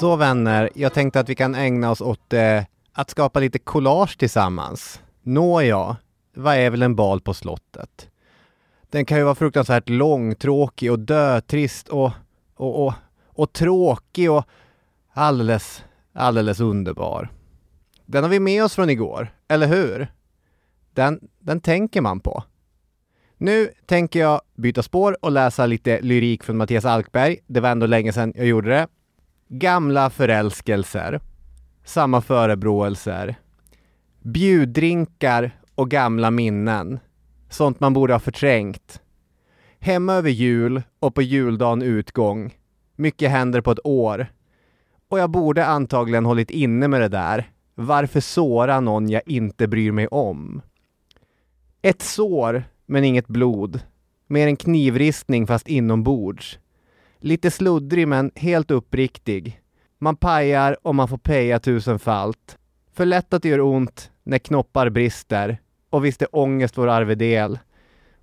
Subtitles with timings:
[0.00, 4.18] Så vänner, jag tänkte att vi kan ägna oss åt eh, att skapa lite collage
[4.18, 5.00] tillsammans.
[5.22, 5.96] Nåja,
[6.34, 8.08] vad är väl en bal på slottet?
[8.90, 12.10] Den kan ju vara fruktansvärt långtråkig och dötrist och,
[12.56, 12.94] och, och,
[13.26, 14.44] och tråkig och
[15.12, 17.28] alldeles, alldeles underbar.
[18.06, 20.08] Den har vi med oss från igår, eller hur?
[20.94, 22.44] Den, den tänker man på.
[23.36, 27.38] Nu tänker jag byta spår och läsa lite lyrik från Mattias Alkberg.
[27.46, 28.88] Det var ändå länge sedan jag gjorde det.
[29.48, 31.20] Gamla förälskelser.
[31.84, 33.36] Samma förebråelser.
[34.22, 36.98] Bjuddrinkar och gamla minnen.
[37.50, 39.00] Sånt man borde ha förträngt.
[39.78, 42.54] Hemma över jul och på juldagen utgång.
[42.96, 44.26] Mycket händer på ett år.
[45.08, 47.50] Och jag borde antagligen hållit inne med det där.
[47.78, 50.62] Varför såra någon jag inte bryr mig om?
[51.82, 53.80] Ett sår, men inget blod.
[54.26, 56.58] Mer en knivristning fast inombords.
[57.18, 59.60] Lite sluddrig men helt uppriktig.
[59.98, 62.58] Man pajar och man får peja tusenfalt.
[62.94, 65.58] För lätt att det gör ont när knoppar brister.
[65.90, 67.58] Och visst är ångest vår arvedel.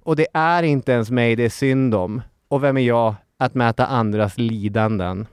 [0.03, 2.21] Och det är inte ens mig det är synd om.
[2.47, 5.27] Och vem är jag att mäta andras lidanden?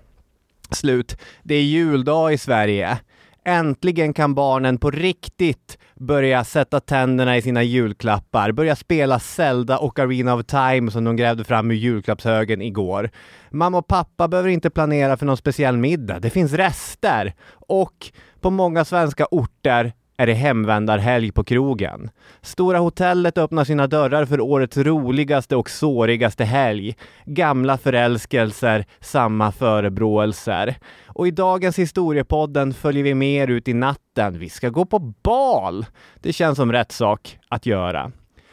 [0.71, 1.17] Slut.
[1.43, 2.99] Det är juldag i Sverige.
[3.45, 9.99] Äntligen kan barnen på riktigt börja sätta tänderna i sina julklappar, börja spela Zelda och
[9.99, 13.11] Arena of Time som de grävde fram ur julklappshögen igår.
[13.51, 17.35] Mamma och pappa behöver inte planera för någon speciell middag, det finns rester.
[17.53, 22.11] Och på många svenska orter är det hemvändarhelg på krogen.
[22.43, 26.97] Stora hotellet öppnar sina dörrar för årets roligaste och sårigaste helg.
[27.25, 30.75] Gamla förälskelser, samma förebråelser.
[31.07, 34.39] Och i dagens historiepodden följer vi med er ut i natten.
[34.39, 35.87] Vi ska gå på bal!
[36.21, 38.13] Det känns som rätt sak att göra.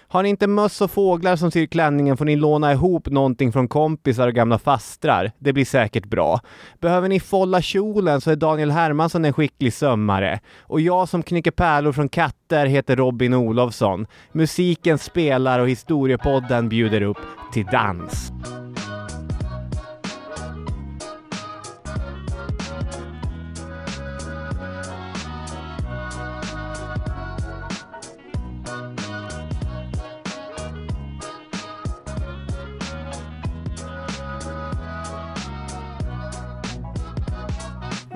[0.09, 3.67] Har ni inte möss och fåglar som syr klänningen får ni låna ihop någonting från
[3.67, 5.31] kompisar och gamla fastrar.
[5.39, 6.39] Det blir säkert bra.
[6.79, 10.39] Behöver ni folla kjolen så är Daniel Hermansson en skicklig sömmare.
[10.61, 14.07] Och jag som knycker pärlor från katter heter Robin Olofsson.
[14.31, 17.17] Musiken spelar och historiepodden bjuder upp
[17.53, 18.31] till dans.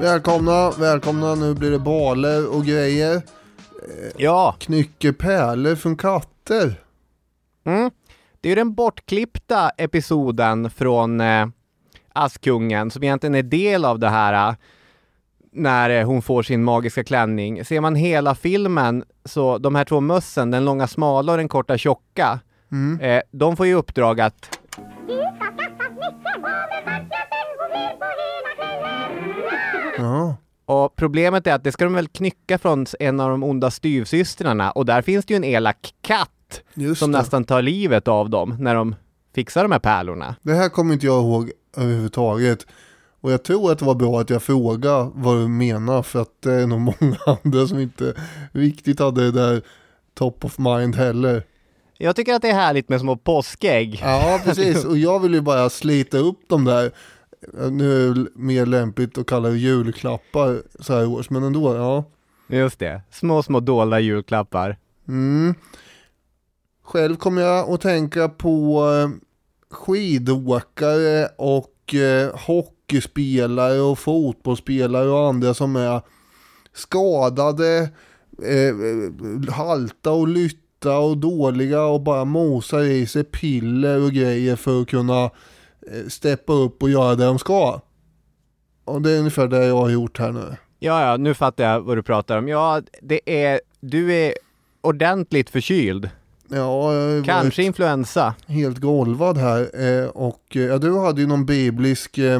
[0.01, 1.35] Välkomna, välkomna.
[1.35, 3.21] Nu blir det baler och grejer.
[4.17, 6.73] Ja, Knycker pärlor från katter.
[7.65, 7.91] mm.
[8.41, 11.47] det är ju den bortklippta episoden från eh,
[12.13, 14.55] Askungen som egentligen är del av det här eh,
[15.51, 17.65] när eh, hon får sin magiska klänning.
[17.65, 21.77] Ser man hela filmen så de här två mössen, den långa smala och den korta
[21.77, 22.39] tjocka,
[22.71, 22.99] Mm.
[22.99, 24.59] eh, de får ju uppdrag att
[30.01, 30.35] Ja.
[30.65, 34.71] och problemet är att det ska de väl knycka från en av de onda styvsystrarna
[34.71, 37.17] och där finns det ju en elak katt Just som det.
[37.17, 38.95] nästan tar livet av dem när de
[39.35, 40.35] fixar de här pärlorna.
[40.41, 42.65] Det här kommer inte jag ihåg överhuvudtaget.
[43.21, 46.41] Och jag tror att det var bra att jag frågade vad du menar för att
[46.43, 48.13] det är nog många andra som inte
[48.51, 49.61] riktigt hade det där
[50.13, 51.43] top of mind heller.
[51.97, 53.99] Jag tycker att det är härligt med små påskägg.
[54.03, 54.85] Ja, precis.
[54.85, 56.91] Och jag vill ju bara slita upp de där.
[57.71, 62.05] Nu är det mer lämpligt att kalla det julklappar så här års, men ändå, ja.
[62.47, 64.77] Just det, små, små dolda julklappar.
[65.07, 65.55] Mm.
[66.83, 69.09] Själv kommer jag att tänka på eh,
[69.69, 76.01] skidåkare och eh, hockeyspelare och fotbollsspelare och andra som är
[76.73, 77.89] skadade,
[78.43, 84.81] eh, halta och lytta och dåliga och bara mosar i sig piller och grejer för
[84.81, 85.29] att kunna
[86.07, 87.79] steppa upp och göra det de ska.
[88.85, 90.55] Och det är ungefär det jag har gjort här nu.
[90.79, 92.47] Ja, ja, nu fattar jag vad du pratar om.
[92.47, 94.33] Ja, det är, du är
[94.81, 96.09] ordentligt förkyld.
[96.49, 98.35] Ja, jag Kanske influensa.
[98.47, 99.85] helt golvad här.
[100.01, 102.39] Eh, och eh, ja, du hade ju någon biblisk eh,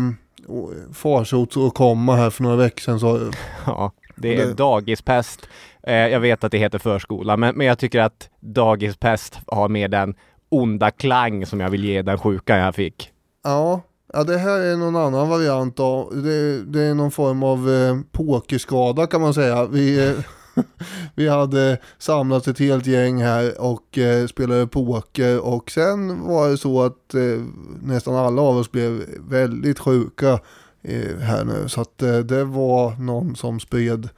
[0.94, 3.00] farsot att komma här för några veckor sedan.
[3.00, 3.32] Så,
[3.66, 5.48] Ja, det är Det- dagispest.
[5.84, 9.88] Eh, jag vet att det heter förskola, men, men jag tycker att dagispest har mer
[9.88, 10.16] den
[10.50, 13.10] onda klang som jag vill ge den sjukan jag fick
[13.44, 13.82] ja,
[14.14, 16.10] ja, det här är någon annan variant då.
[16.10, 19.66] det, det är någon form av eh, pokerskada kan man säga.
[19.66, 20.16] Vi, eh,
[21.16, 26.58] vi hade samlat ett helt gäng här och eh, spelade poker och sen var det
[26.58, 27.44] så att eh,
[27.82, 30.40] nästan alla av oss blev väldigt sjuka
[30.82, 31.70] eh, här nu.
[31.70, 34.10] Så att eh, det var någon som spred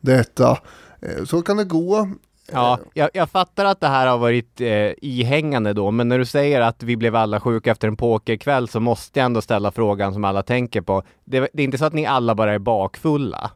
[0.00, 0.58] detta.
[1.00, 2.08] Eh, så kan det gå.
[2.52, 6.24] Ja, jag, jag fattar att det här har varit eh, ihängande då, men när du
[6.24, 10.12] säger att vi blev alla sjuka efter en pokerkväll så måste jag ändå ställa frågan
[10.12, 11.02] som alla tänker på.
[11.24, 13.50] Det, det är inte så att ni alla bara är bakfulla?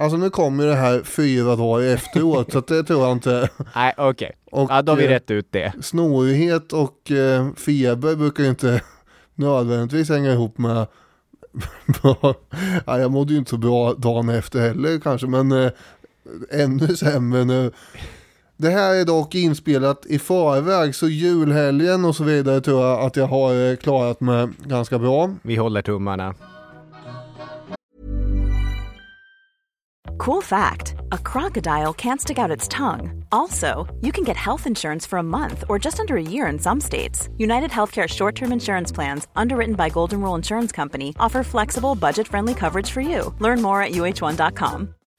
[0.00, 3.48] Alltså nu kommer det här fyra dagar efteråt så det tror jag inte.
[3.74, 4.32] Nej, okej.
[4.52, 5.72] Och, Ja, då har vi eh, rätt ut det.
[5.80, 8.82] Snorighet och eh, feber brukar ju inte
[9.34, 10.86] nödvändigtvis hänga ihop med
[12.86, 15.70] ja, jag mådde ju inte så bra dagen efter heller kanske men eh,
[16.50, 17.72] ännu sämre nu.
[18.60, 23.16] Det här är dock inspelat i förväg så julhelgen och så vidare tror jag att
[23.16, 25.30] jag har eh, klarat mig ganska bra.
[25.42, 26.34] Vi håller tummarna.
[30.18, 33.24] Cool fact a crocodile can't stick out its tongue.
[33.30, 36.58] Also, you can get health insurance for a month or just under a year in
[36.58, 37.28] some states.
[37.38, 42.28] United Healthcare short term insurance plans, underwritten by Golden Rule Insurance Company, offer flexible, budget
[42.28, 43.34] friendly coverage for you.
[43.38, 44.94] Learn more at uh1.com.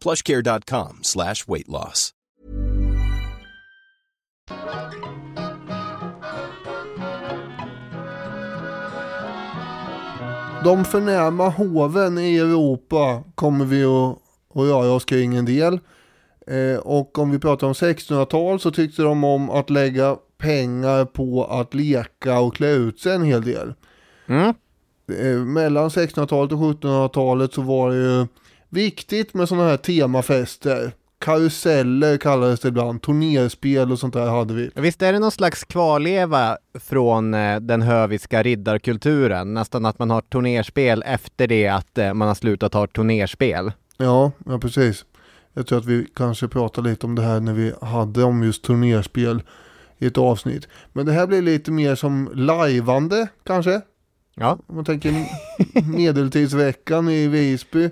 [0.00, 2.14] plushcare.com slash weight loss.
[10.64, 14.18] De förnäma hoven i Europa kommer vi att,
[14.54, 15.80] att röra oss kring en del.
[16.46, 21.44] Eh, och om vi pratar om 1600-tal så tyckte de om att lägga pengar på
[21.44, 23.74] att leka och klä ut sig en hel del.
[24.26, 24.54] Mm.
[25.20, 28.26] Eh, mellan 1600-talet och 1700-talet så var det ju
[28.68, 30.92] viktigt med sådana här temafester.
[31.20, 34.70] Karuseller kallades det ibland, turnerspel och sånt där hade vi.
[34.74, 39.54] Visst är det någon slags kvarleva från eh, den höviska riddarkulturen?
[39.54, 43.72] Nästan att man har turnerspel efter det att eh, man har slutat ha turnerspel.
[43.96, 45.04] Ja, ja precis.
[45.54, 48.64] Jag tror att vi kanske pratade lite om det här när vi hade om just
[48.64, 49.42] turnerspel
[49.98, 50.68] i ett avsnitt.
[50.92, 53.80] Men det här blir lite mer som lajvande kanske.
[54.34, 55.26] Ja, Om man tänker
[55.96, 57.90] medeltidsveckan i Visby.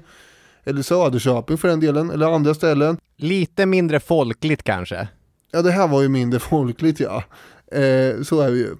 [0.67, 2.97] Eller Söderköping för den delen, eller andra ställen.
[3.17, 5.09] lite mindre folkligt kanske.
[5.53, 7.25] Ja, det här var ju mindre folkligt ja.
[7.73, 8.77] Eh, så är det ju.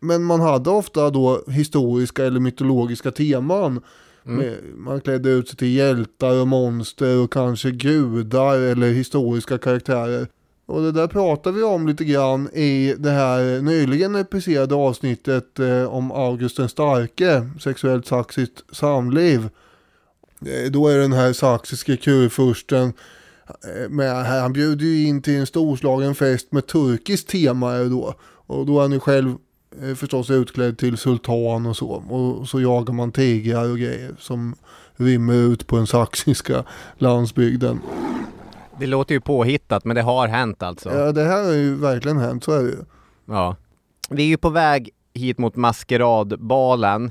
[0.00, 3.80] Men man hade ofta då historiska eller mytologiska teman.
[4.26, 10.26] Med, man klädde ut sig till hjältar och monster och kanske gudar eller historiska karaktärer.
[10.66, 15.84] Och det där pratar vi om lite grann i det här nyligen episerade avsnittet eh,
[15.84, 19.48] om August den starke, sexuellt saxiskt samliv.
[20.46, 22.92] Eh, då är den här saxiske kurfursten
[23.48, 28.14] eh, med här, han bjuder ju in till en storslagen fest med turkiskt tema då.
[28.46, 29.34] Och då är han ju själv
[29.82, 31.88] eh, förstås utklädd till sultan och så.
[31.88, 34.54] Och så jagar man tigrar och grejer som
[34.96, 36.64] rymmer ut på den saxiska
[36.98, 37.80] landsbygden.
[38.78, 40.94] Det låter ju påhittat, men det har hänt alltså.
[40.94, 42.84] Ja, det här har ju verkligen hänt, så är det ju.
[43.26, 43.56] Ja.
[44.10, 47.10] Vi är ju på väg hit mot maskeradbalen.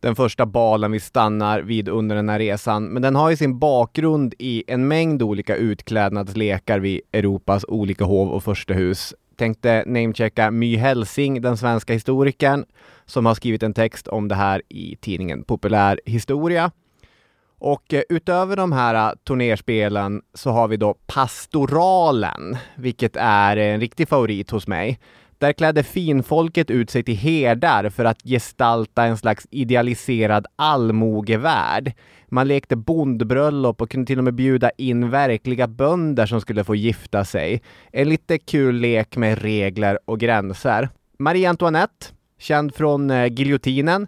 [0.00, 2.84] Den första balen vi stannar vid under den här resan.
[2.84, 8.28] Men den har ju sin bakgrund i en mängd olika utklädnadslekar vid Europas olika hov
[8.28, 9.14] och förstehus.
[9.36, 12.64] Tänkte namechecka My Helsing, den svenska historikern,
[13.06, 16.70] som har skrivit en text om det här i tidningen Populär Historia.
[17.58, 23.80] Och eh, utöver de här eh, turnerspelen så har vi då pastoralen, vilket är en
[23.80, 24.98] riktig favorit hos mig.
[25.38, 31.92] Där klädde finfolket ut sig till herdar för att gestalta en slags idealiserad allmogevärld.
[32.28, 36.74] Man lekte bondbröllop och kunde till och med bjuda in verkliga bönder som skulle få
[36.74, 37.62] gifta sig.
[37.92, 40.88] En lite kul lek med regler och gränser.
[41.18, 42.06] Marie Antoinette,
[42.38, 44.06] känd från eh, giljotinen,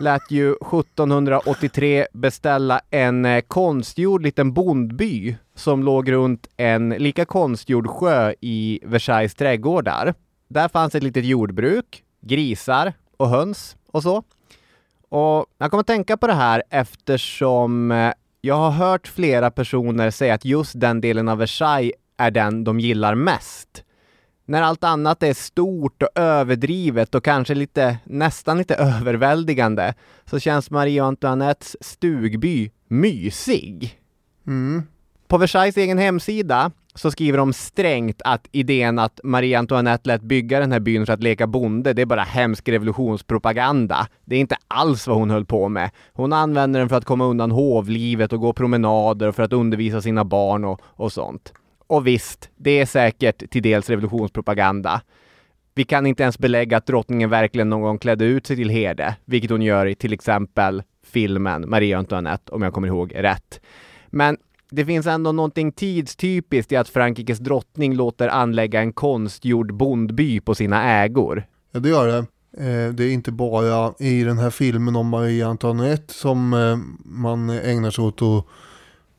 [0.00, 7.86] lät ju 1783 beställa en eh, konstgjord liten bondby som låg runt en lika konstgjord
[7.86, 10.14] sjö i Versailles trädgårdar.
[10.48, 14.22] Där fanns ett litet jordbruk, grisar och höns och så.
[15.08, 20.10] Och jag kommer att tänka på det här eftersom eh, jag har hört flera personer
[20.10, 23.84] säga att just den delen av Versailles är den de gillar mest.
[24.44, 30.70] När allt annat är stort och överdrivet och kanske lite, nästan lite överväldigande så känns
[30.70, 33.98] Marie Antoinettes stugby mysig.
[34.46, 34.82] Mm.
[35.26, 40.60] På Versailles egen hemsida så skriver de strängt att idén att Marie Antoinette lät bygga
[40.60, 44.08] den här byn för att leka bonde, det är bara hemsk revolutionspropaganda.
[44.24, 45.90] Det är inte alls vad hon höll på med.
[46.12, 50.02] Hon använder den för att komma undan hovlivet och gå promenader och för att undervisa
[50.02, 51.52] sina barn och, och sånt.
[51.86, 55.00] Och visst, det är säkert till dels revolutionspropaganda.
[55.74, 59.16] Vi kan inte ens belägga att drottningen verkligen någon gång klädde ut sig till herde,
[59.24, 63.60] vilket hon gör i till exempel filmen Marie Antoinette, om jag kommer ihåg rätt.
[64.06, 64.36] Men
[64.70, 70.54] det finns ändå någonting tidstypiskt i att Frankrikes drottning låter anlägga en konstgjord bondby på
[70.54, 71.46] sina ägor.
[71.72, 72.26] Ja, det gör det.
[72.52, 77.50] Eh, det är inte bara i den här filmen om Marie Antoinette som eh, man
[77.50, 78.44] ägnar sig åt att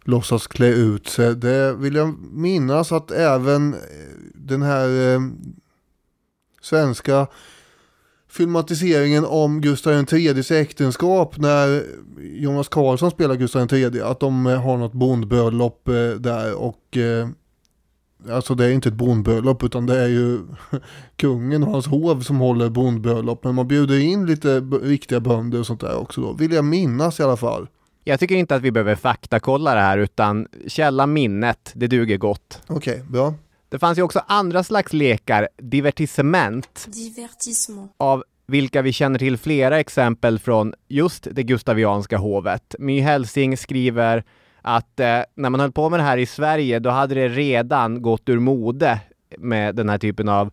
[0.04, 1.36] låtsas klä ut sig.
[1.36, 3.80] Det vill jag minnas att även eh,
[4.34, 4.88] den här
[6.62, 7.28] svenska
[8.30, 11.84] filmatiseringen om Gustav IIIs äktenskap när
[12.20, 14.02] Jonas Karlsson spelar Gustav III.
[14.02, 17.28] Att de eh, har något bondbröllop eh, där och eh,
[18.30, 20.40] Alltså det är inte ett bondbröllop utan det är ju
[21.16, 23.44] kungen och hans hov som håller bondbröllop.
[23.44, 26.34] Men man bjuder in lite riktiga bönder och sånt där också då.
[26.34, 27.68] Vill jag minnas i alla fall.
[28.04, 32.62] Jag tycker inte att vi behöver faktakolla det här utan källa minnet, det duger gott.
[32.68, 33.34] Okej, okay, bra.
[33.70, 37.92] Det fanns ju också andra slags lekar, divertissement, Divertissement.
[37.98, 42.76] av vilka vi känner till flera exempel från just det gustavianska hovet.
[42.80, 44.24] My Helsing skriver
[44.62, 48.02] att eh, när man höll på med det här i Sverige, då hade det redan
[48.02, 49.00] gått ur mode
[49.38, 50.52] med den här typen av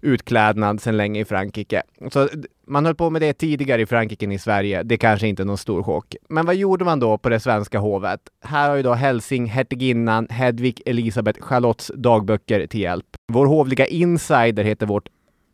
[0.00, 1.82] utklädnad sedan länge i Frankrike.
[2.12, 2.28] Så
[2.66, 4.82] man höll på med det tidigare i Frankrike än i Sverige.
[4.82, 6.16] Det kanske inte är någon stor chock.
[6.28, 8.20] Men vad gjorde man då på det svenska hovet?
[8.44, 13.06] Här har ju då hälsing hertiginnan Hedvig Elisabeth Charlottes dagböcker till hjälp.
[13.32, 15.08] Vår hovliga insider heter vårt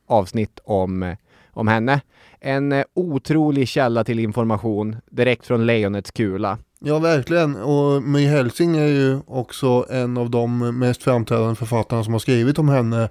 [0.06, 1.16] avsnitt om,
[1.50, 2.00] om henne.
[2.40, 6.58] En eh, otrolig källa till information direkt från lejonets kula.
[6.78, 7.56] Ja, verkligen.
[7.56, 12.58] Och My Helsing är ju också en av de mest framträdande författarna som har skrivit
[12.58, 13.08] om henne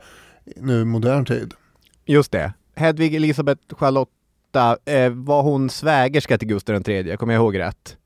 [0.55, 1.53] nu i modern tid.
[2.05, 2.53] Just det.
[2.75, 7.17] Hedvig Elisabeth Charlotta, eh, var hon svägerska till Gustav III?
[7.17, 7.97] Kommer jag ihåg rätt?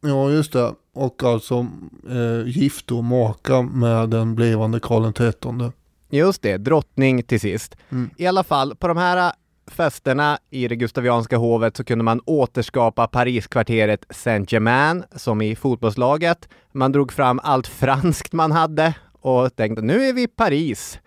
[0.00, 0.74] Ja, just det.
[0.94, 1.66] Och alltså
[2.10, 5.72] eh, gift och maka med den blivande Karl XIII.
[6.10, 7.76] Just det, drottning till sist.
[7.90, 8.10] Mm.
[8.16, 9.32] I alla fall, på de här
[9.66, 16.48] festerna i det gustavianska hovet så kunde man återskapa Pariskvarteret Saint-Germain som i fotbollslaget.
[16.72, 20.98] Man drog fram allt franskt man hade och tänkte nu är vi i Paris.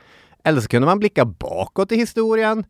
[0.46, 2.64] Eller så kunde man blicka bakåt i historien,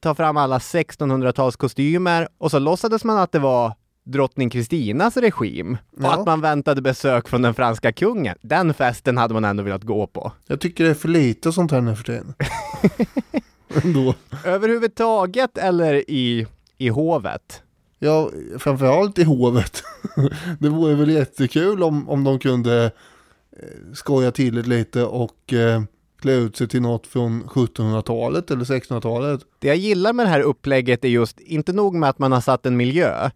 [0.00, 3.72] ta fram alla 1600-talskostymer och så låtsades man att det var
[4.04, 6.12] drottning Kristinas regim och Ja.
[6.14, 8.36] att man väntade besök från den franska kungen.
[8.42, 10.32] Den festen hade man ändå velat gå på.
[10.46, 12.34] Jag tycker det är för lite sånt här nu för tiden.
[13.84, 14.14] Ändå.
[14.44, 16.46] Överhuvudtaget eller i,
[16.78, 17.62] i hovet?
[17.98, 19.82] Ja, framförallt i hovet.
[20.58, 22.84] det vore väl jättekul om, om de kunde
[23.56, 25.82] eh, skoja till det lite och eh,
[26.24, 29.40] klä ut sig till något från 1700-talet eller 1600-talet.
[29.58, 32.40] Det jag gillar med det här upplägget är just, inte nog med att man har
[32.40, 33.30] satt en miljö,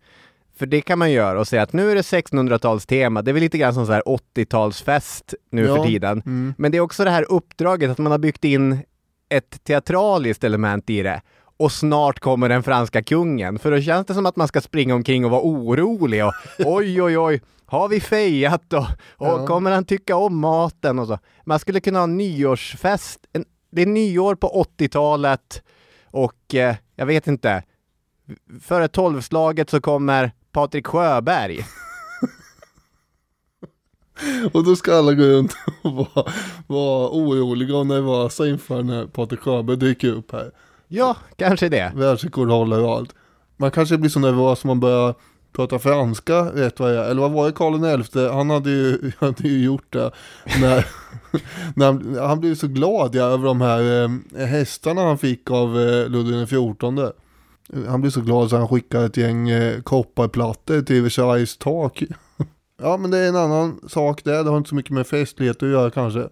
[0.58, 3.40] för det kan man göra och säga att nu är det 1600-talstema, det är väl
[3.42, 6.22] lite grann som så här 80-talsfest nu Ja, för tiden.
[6.26, 6.54] mm.
[6.58, 8.78] Men det är också det här uppdraget att man har byggt in
[9.28, 11.20] ett teatraliskt element i det.
[11.58, 14.94] Och snart kommer den franska kungen, för då känns det som att man ska springa
[14.94, 18.84] omkring och vara orolig och oj, oj, oj, har vi fejat och,
[19.16, 19.46] och Ja.
[19.46, 21.18] kommer han tycka om maten och så.
[21.44, 23.20] Man skulle kunna ha en nyårsfest.
[23.70, 25.62] Det är nyår på 80-talet
[26.10, 27.62] och eh, jag vet inte,
[28.62, 31.66] före tolvslaget så kommer Patrik Sjöberg.
[34.52, 36.32] Och då ska alla gå runt och vara,
[36.66, 40.50] vara oroliga och nervösa inför när Patrik Sjöberg dyker upp här.
[40.88, 41.92] Ja, kanske det.
[41.94, 43.14] Världsrekordhållare och allt.
[43.56, 45.14] Man kanske blir så nervös om man börjar
[45.52, 47.10] prata franska rätt vad det är.
[47.10, 48.28] Eller vad var det Karl XI?
[48.28, 50.10] Han hade ju, hade ju gjort det.
[50.60, 50.86] När,
[51.74, 55.80] när han, han blev så glad ja, över de här eh, hästarna han fick av
[55.80, 57.10] eh, Ludvig XIV.
[57.88, 62.02] Han blev så glad så han skickade ett gäng eh, kopparplattor till Versailles tak.
[62.82, 64.44] ja men det är en annan sak där.
[64.44, 66.28] Det har inte så mycket med festlighet att göra kanske.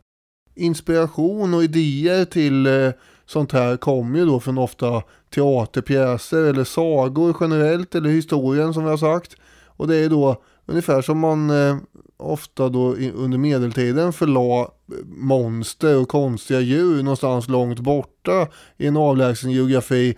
[0.54, 2.90] Inspiration och idéer till eh,
[3.26, 5.02] sånt här kommer ju då från ofta
[5.34, 9.36] teaterpjäser eller sagor generellt eller historien som vi har sagt.
[9.66, 11.76] Och det är då ungefär som man eh,
[12.16, 18.86] ofta då i, under medeltiden förlade eh, monster och konstiga djur någonstans långt borta i
[18.86, 20.16] en avlägsen geografi.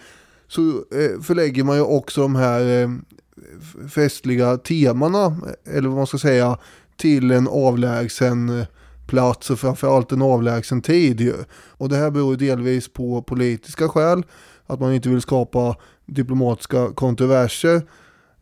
[0.49, 2.89] Så eh, förlägger man ju också de här eh,
[3.89, 6.59] festliga temana, eh, eller vad man ska säga,
[6.97, 8.67] till en avlägsen eh,
[9.09, 11.35] plats och framförallt en avlägsen tid ju.
[11.69, 14.23] Och det här beror delvis på politiska skäl,
[14.67, 17.83] att man inte vill skapa diplomatiska kontroverser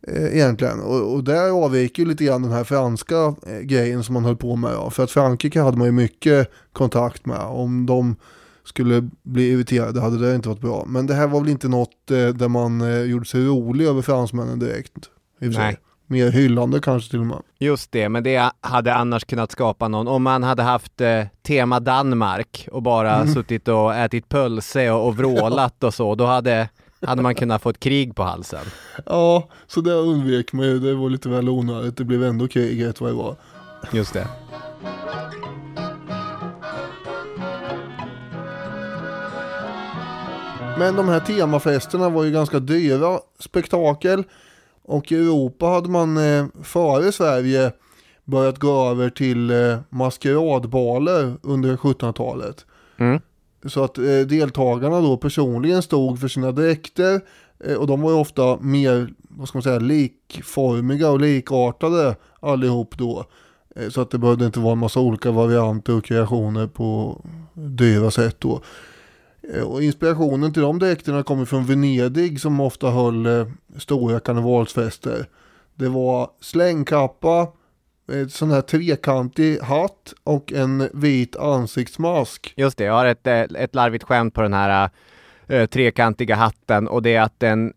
[0.09, 0.81] eh, egentligen.
[0.81, 4.37] Och, och där avviker ju lite grann den här franska eh, grejen som man höll
[4.37, 4.73] på med.
[4.73, 4.91] Ja.
[4.91, 7.41] För att Frankrike hade man ju mycket kontakt med.
[7.41, 8.17] Om de
[8.65, 10.85] skulle bli irriterade hade det inte varit bra.
[10.87, 14.03] Men det här var väl inte något eh, där man eh, gjorde sig rolig över
[14.03, 14.97] fransmännen direkt.
[15.41, 15.63] i sig.
[15.63, 15.79] Nej.
[16.07, 17.43] Mer hyllande kanske till och med.
[17.59, 21.81] Just det, men det hade annars kunnat skapa någon, om man hade haft eh, tema
[21.81, 23.35] Danmark och bara Mm.
[23.35, 26.69] suttit och ätit pölse och, och vrålat och så, då hade,
[27.07, 28.65] hade man kunnat få ett krig på halsen.
[29.07, 30.79] Ja, så det undvek man ju.
[30.79, 31.97] Det var lite väl onödigt.
[31.97, 33.37] Det blev ändå kriget vad det var.
[33.93, 34.29] Just det.
[40.79, 44.25] Men de här temafesterna var ju ganska dyra spektakel.
[44.87, 47.73] Och i Europa hade man eh, före Sverige
[48.25, 52.67] börjat gå över till eh, maskeradbaler under 1700-talet.
[52.97, 53.21] Mm.
[53.65, 57.21] Så att eh, deltagarna då personligen stod för sina dräkter
[57.79, 63.25] och de var ju ofta mer, vad ska man säga, likformiga och likartade allihop då.
[63.89, 67.21] Så att det behövde inte vara en massa olika varianter och kreationer på
[67.55, 68.61] dyra sätt då.
[69.55, 73.47] Eh, och inspirationen till de dräkterna kommer från Venedig som ofta höll eh,
[73.79, 75.27] stora karnevalsfester.
[75.75, 77.49] Det var slängkappa,
[78.13, 82.53] en sån här trekantig hatt och en vit ansiktsmask.
[82.57, 84.91] Just det, jag har ett, eh, ett larvigt skämt på den här
[85.47, 87.73] äh, trekantiga hatten och det är att en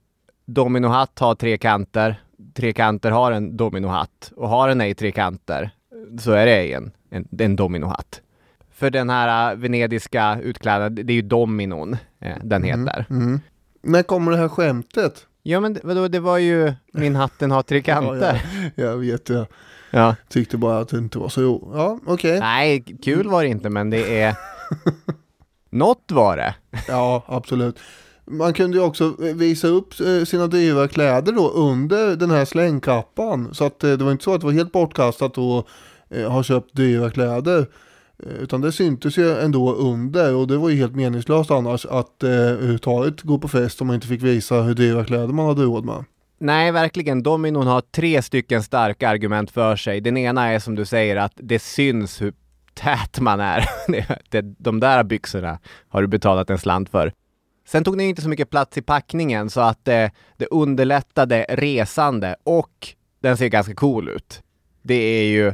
[0.45, 2.21] dominohatt har tre kanter,
[2.53, 5.71] tre kanter har en dominohatt och har den ej tre kanter
[6.19, 8.21] så är det ej en, en, en dominohatt.
[8.79, 13.05] För den här eh, venediska utklädnaden, det är ju dominon eh, den heter.
[13.09, 13.39] Mm.
[13.83, 15.25] När kommer det här skämtet?
[15.43, 18.41] Ja men vadå, det var ju min hatten har tre kanter.
[18.75, 19.45] Jag vet, jag
[19.91, 20.15] Ja.
[20.29, 21.71] tyckte bara att det inte var så ro.
[21.75, 22.39] Ja, okej.
[22.39, 24.35] Nej, kul var det inte men det är
[25.69, 26.55] Något var det.
[26.87, 27.79] Ja, absolut.
[28.25, 33.49] Man kunde ju också visa upp eh, sina dyra kläder då under den här slängkappan.
[33.53, 35.65] Så att eh, det var inte så att det var helt bortkastat att
[36.27, 37.67] ha köpt dyra kläder.
[38.25, 42.23] Eh, utan det syntes ju ändå under och det var ju helt meningslöst annars att
[42.23, 45.63] eh, överhuvudtaget gå på fest om man inte fick visa hur dyra kläder man hade
[45.63, 46.05] råd med.
[46.39, 47.23] Nej, verkligen.
[47.23, 50.01] Dominon har tre stycken starka argument för sig.
[50.01, 52.33] Den ena är som du säger att det syns hur
[52.73, 53.65] tät man är.
[54.63, 57.13] De där byxorna har du betalat en slant för.
[57.67, 62.35] Sen tog den inte så mycket plats i packningen så att eh, det underlättade resande
[62.43, 62.87] och
[63.21, 64.41] den ser ganska cool ut.
[64.81, 65.53] Det är ju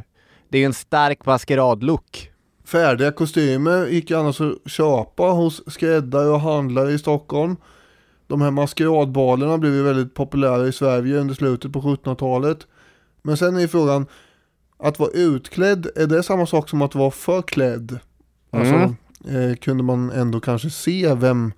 [0.49, 2.31] det är ju en stark maskeradlook.
[2.65, 7.55] Färdiga kostymer gick ju annars att köpa hos skräddare och handlare i Stockholm.
[8.27, 12.67] De här maskeradbalerna blev ju väldigt populära i Sverige under slutet på 1700-talet.
[13.21, 14.05] Men sen är ju frågan,
[14.77, 17.99] att vara utklädd, är det samma sak som att vara förklädd?
[18.51, 18.75] Alltså,
[19.31, 21.53] eh, kunde man ändå kanske se vem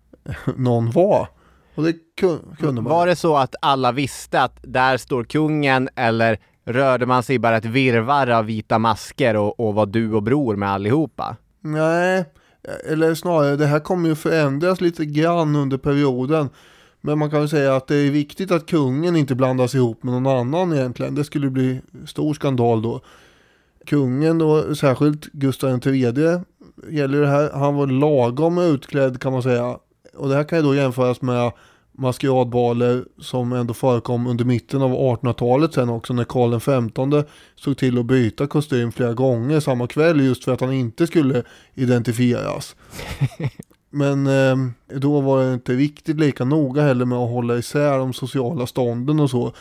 [0.56, 1.28] någon var?
[1.74, 2.92] Och det ku- kunde man.
[2.92, 7.56] Var det så att alla visste att där står kungen eller rörde man sig bara
[7.56, 11.36] ett virrvarr av vita masker och, och var du och bror med allihopa?
[11.60, 12.24] Nej,
[12.90, 16.48] eller snarare det här kommer ju förändras lite grann under perioden.
[17.00, 20.22] Men man kan ju säga att det är viktigt att kungen inte blandas ihop med
[20.22, 21.14] någon annan egentligen.
[21.14, 23.00] Det skulle bli stor skandal då.
[23.86, 26.02] Kungen då, särskilt Gustav III
[26.90, 27.50] gäller det här.
[27.52, 29.78] Han var lagom utklädd kan man säga.
[30.16, 31.52] Och det här kan ju då jämföras med
[31.98, 37.98] maskeradbaler som ändå förekom under mitten av 1800-talet sen också när Karl XV såg till
[37.98, 41.42] att byta kostym flera gånger samma kväll just för att han inte skulle
[41.74, 42.76] identifieras.
[43.90, 44.56] Men eh,
[44.98, 49.20] då var det inte riktigt lika noga heller med att hålla isär de sociala stånden
[49.20, 49.52] och så.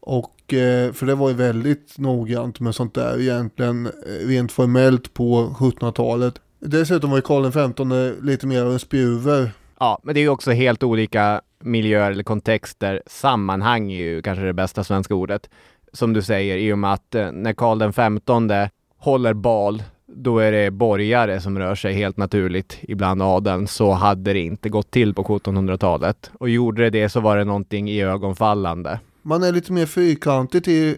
[0.00, 5.14] Och eh, för det var ju väldigt noggrant med sånt där egentligen eh, rent formellt
[5.14, 6.34] på 1700-talet.
[6.60, 9.50] Dessutom var ju Karl XV lite mer av en spjuver.
[9.78, 13.02] Ja, men det är ju också helt olika miljöer eller kontexter.
[13.06, 15.50] Sammanhang är ju kanske det bästa svenska ordet.
[15.92, 20.38] Som du säger, i och med att eh, när Karl den femtonde håller bal, då
[20.38, 23.66] är det borgare som rör sig helt naturligt ibland adeln.
[23.66, 26.30] Så hade det inte gått till på 1700-talet.
[26.34, 29.00] Och gjorde det det så var det någonting i ögonfallande.
[29.22, 30.96] Man är lite mer fyrkantig till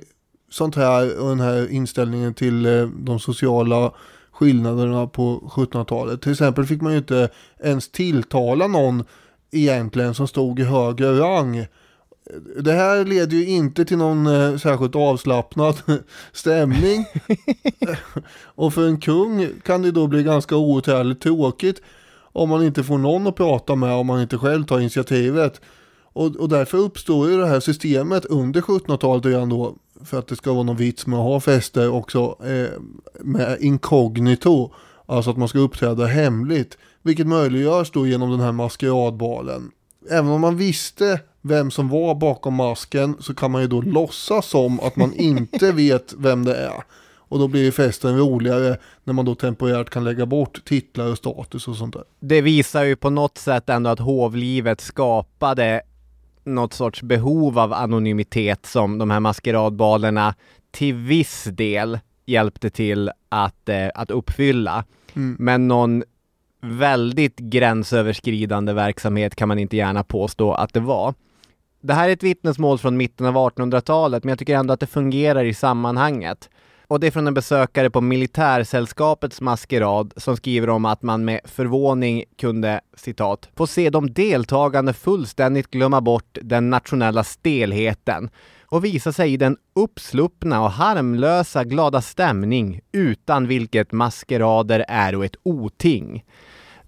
[0.50, 3.92] sånt här och den här inställningen till eh, de sociala
[4.32, 6.22] skillnaderna på 1700-talet.
[6.22, 7.28] Till exempel fick man ju inte
[7.64, 9.04] ens tilltala någon
[9.50, 11.66] egentligen som stod i högre rang.
[12.61, 15.82] Det här leder ju inte till någon eh, särskilt avslappnad
[16.32, 17.04] stämning.
[18.42, 21.82] och för en kung kan det då bli ganska outhärdligt tråkigt
[22.32, 25.61] om man inte får någon att prata med om man inte själv tar initiativet.
[26.12, 30.37] Och, och därför uppstår ju det här systemet under 1700-talet redan då, för att det
[30.37, 32.80] ska vara någon vits med att ha fester också, eh,
[33.20, 34.72] med inkognito.
[35.06, 36.78] Alltså att man ska uppträda hemligt.
[37.08, 39.70] Vilket möjliggörs då genom den här maskeradbalen.
[40.10, 44.46] Även om man visste vem som var bakom masken så kan man ju då låtsas
[44.46, 46.82] som att man inte vet vem det är.
[47.16, 51.18] Och då blir ju festen roligare när man då temporärt kan lägga bort titlar och
[51.18, 52.04] status och sånt där.
[52.20, 55.82] Det visar ju på något sätt ändå att hovlivet skapade
[56.44, 60.34] något sorts behov av anonymitet som de här maskeradbalerna
[60.70, 64.84] till viss del hjälpte till att, eh, att uppfylla.
[65.14, 65.36] Mm.
[65.38, 66.02] Men någon
[66.60, 71.14] väldigt gränsöverskridande verksamhet kan man inte gärna påstå att det var.
[71.80, 74.86] Det här är ett vittnesmål från mitten av 1800-talet, men jag tycker ändå att det
[74.86, 76.50] fungerar i sammanhanget.
[76.86, 81.40] Och det är från en besökare på Militärsällskapets maskerad som skriver om att man med
[81.44, 88.30] förvåning kunde, citat, få se de deltagande fullständigt glömma bort den nationella stelheten
[88.70, 95.24] och visa sig i den uppsluppna och harmlösa glada stämning utan vilket maskerader är och
[95.24, 96.24] ett oting.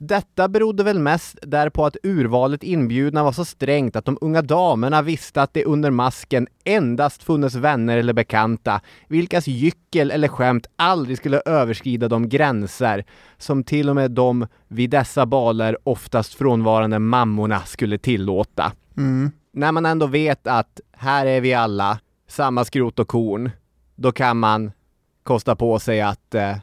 [0.02, 5.02] Detta berodde väl mest därpå att urvalet inbjudna var så strängt att de unga damerna
[5.02, 11.18] visste att det under masken endast funnits vänner eller bekanta, vilkas gyckel eller skämt aldrig
[11.18, 13.04] skulle överskrida de gränser
[13.38, 18.72] som till och med de vid dessa baler oftast frånvarande mammorna skulle tillåta.
[18.96, 19.30] Mm.
[19.52, 23.50] När man ändå vet att här är vi alla, samma skrot och korn,
[23.96, 24.72] då kan man
[25.22, 26.56] kosta på sig att, eh,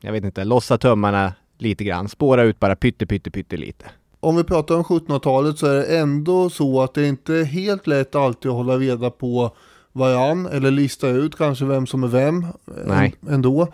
[0.00, 3.84] jag vet inte, lossa tömmarna lite grann, spåra ut bara pytte, pytte, pytte lite.
[4.20, 7.86] Om vi pratar om 1700-talet så är det ändå så att det inte är helt
[7.86, 9.56] lätt alltid att hålla reda på
[9.92, 12.46] varann eller lista ut kanske vem som är vem
[12.86, 13.14] Nej.
[13.28, 13.68] ändå.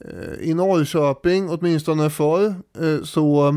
[0.00, 3.54] Eh, I Norrköping, åtminstone förr, eh, så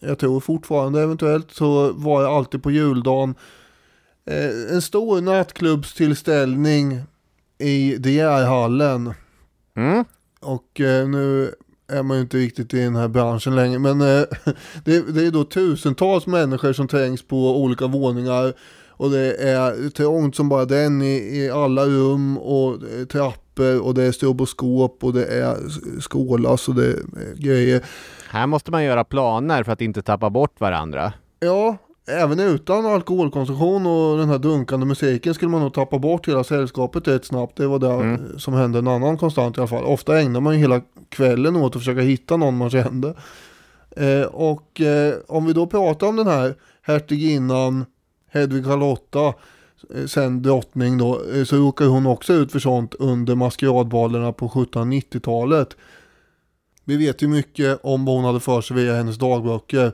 [0.00, 3.34] jag tror fortfarande eventuellt, så var jag alltid på juldagen
[4.26, 7.00] eh, en stor nattklubbstillställning
[7.58, 9.14] i DR-hallen.
[9.76, 10.04] Mm.
[10.40, 11.54] Och eh, nu
[11.92, 13.78] är man ju inte riktigt i den här branschen längre.
[13.78, 14.06] Men eh,
[14.84, 18.52] det, det är då tusentals människor som trängs på olika våningar.
[18.88, 22.78] Och det är trångt som bara den i, i alla rum och
[23.08, 25.56] trappor och det är stroboskop och det är
[26.00, 27.02] skålas och det är
[27.36, 27.84] grejer.
[28.28, 31.12] Här måste man göra planer för att inte tappa bort varandra.
[31.40, 36.44] Ja, även utan alkoholkonsumtion och den här dunkande musiken skulle man nog tappa bort hela
[36.44, 37.56] sällskapet rätt snabbt.
[37.56, 38.38] Det var det Mm.
[38.38, 39.84] som hände en annan konstant i alla fall.
[39.84, 43.14] Ofta ägnar man ju hela kvällen åt att försöka hitta någon man kände.
[43.96, 47.84] Eh, och eh, om vi då pratar om den här hertiginnan
[48.30, 49.26] Hedvig Charlotta,
[49.94, 54.48] eh, sen drottning då, eh, så råkar hon också ut för sånt under maskeradbalerna på
[54.48, 55.76] 1790-talet.
[56.84, 59.92] Vi vet ju mycket om vad hon hade för sig via hennes dagböcker.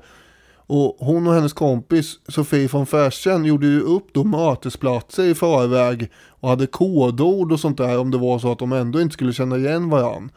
[0.70, 6.10] Och hon och hennes kompis Sofie von Fersen gjorde ju upp då mötesplatser i förväg
[6.28, 9.32] och hade kodord och sånt där om det var så att de ändå inte skulle
[9.32, 10.30] känna igen varann.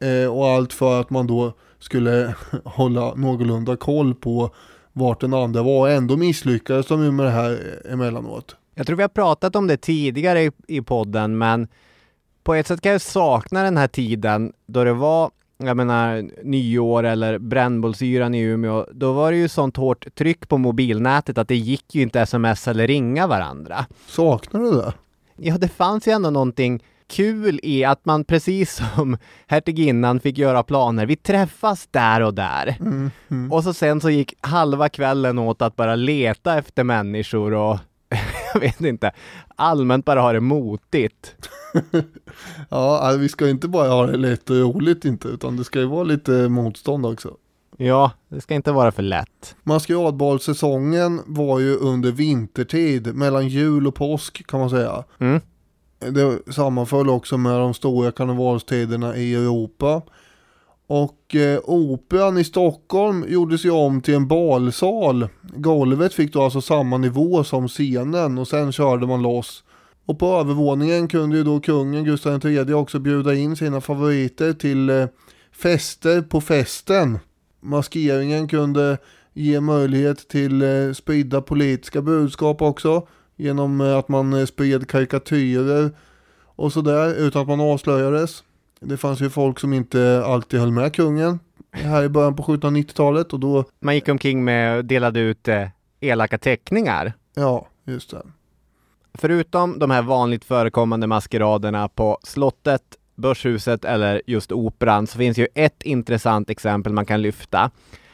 [0.00, 4.50] Eh, och allt för att man då skulle hålla någorlunda koll på
[4.92, 8.56] vart den andra var och ändå misslyckades de ju med det här emellanåt.
[8.74, 11.68] Jag tror vi har pratat om det tidigare i, i podden, men
[12.44, 17.04] på ett sätt kan jag sakna den här tiden då det var, jag menar, nyår
[17.04, 18.86] eller brännbollsyran i Umeå.
[18.92, 22.68] Då var det ju sånt hårt tryck på mobilnätet att det gick ju inte sms
[22.68, 23.86] eller ringa varandra.
[24.06, 24.92] Saknar du det?
[25.36, 29.16] Ja, det fanns ju ändå någonting kul i att man precis som
[29.46, 31.06] hertiginnan fick göra planer.
[31.06, 32.76] Vi träffas där och där.
[32.80, 33.52] Mm, mm.
[33.52, 37.78] Och så sen så gick halva kvällen åt att bara leta efter människor och
[38.62, 39.12] jag vet inte,
[39.56, 41.34] allmänt bara ha det motigt.
[42.68, 45.80] Ja, alltså, vi ska inte bara ha det lätt och roligt inte, utan det ska
[45.80, 47.36] ju vara lite motstånd också.
[47.76, 49.56] Ja, det ska inte vara för lätt.
[49.62, 55.04] Maskeradbalsäsongen var ju under vintertid, mellan jul och påsk kan man säga.
[55.18, 55.40] Mm.
[55.98, 60.02] Det sammanföll också med de stora karnevalstiderna i Europa.
[60.90, 65.28] Och eh, operan i Stockholm gjordes ju om till en balsal.
[65.42, 69.64] Golvet fick då alltså samma nivå som scenen och sen körde man loss.
[70.06, 74.90] Och på övervåningen kunde ju då kungen Gustav III också bjuda in sina favoriter till
[74.90, 75.06] eh,
[75.52, 77.18] fester på festen.
[77.60, 78.98] Maskeringen kunde
[79.34, 83.06] ge möjlighet till eh, spridda politiska budskap också.
[83.36, 85.90] Genom eh, att man eh, spred karikatyrer
[86.56, 88.42] och sådär utan att man avslöjades.
[88.80, 91.38] Det fanns ju folk som inte alltid höll med kungen
[91.72, 95.68] här i början på 1790-talet och då, Man gick omkring med och delade ut eh,
[96.00, 97.12] elaka teckningar.
[97.34, 98.22] ja, just det.
[99.14, 102.82] Förutom de här vanligt förekommande maskeraderna på slottet,
[103.14, 107.70] börshuset eller just operan så finns ju ett intressant exempel man kan lyfta.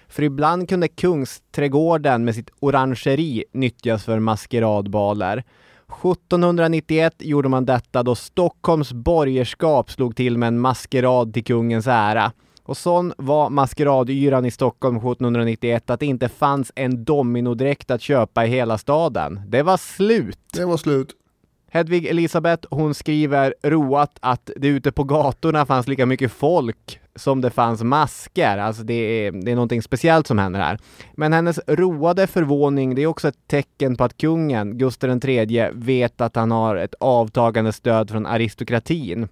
[0.09, 5.45] För ibland kunde Kungsträdgården med sitt orangeri nyttjas för maskeradbaler.
[6.03, 12.33] 1791 gjorde man detta då Stockholms borgerskap slog till med en maskerad till kungens ära.
[12.63, 18.47] Och sån var maskeradyran i Stockholm 1791 att det inte fanns en dominodräkt att köpa
[18.47, 19.41] i hela staden.
[19.47, 20.39] Det var slut!
[20.53, 21.17] Det var slut.
[21.75, 27.41] Hedvig Elisabeth, hon skriver roat att det ute på gatorna fanns lika mycket folk som
[27.41, 28.59] det fanns masker.
[28.59, 30.79] Alltså det är, det är någonting speciellt som händer här.
[31.15, 36.21] Men hennes roade förvåning, det är också ett tecken på att kungen, Gustav III, vet
[36.21, 39.29] att han har ett avtagande stöd från aristokratin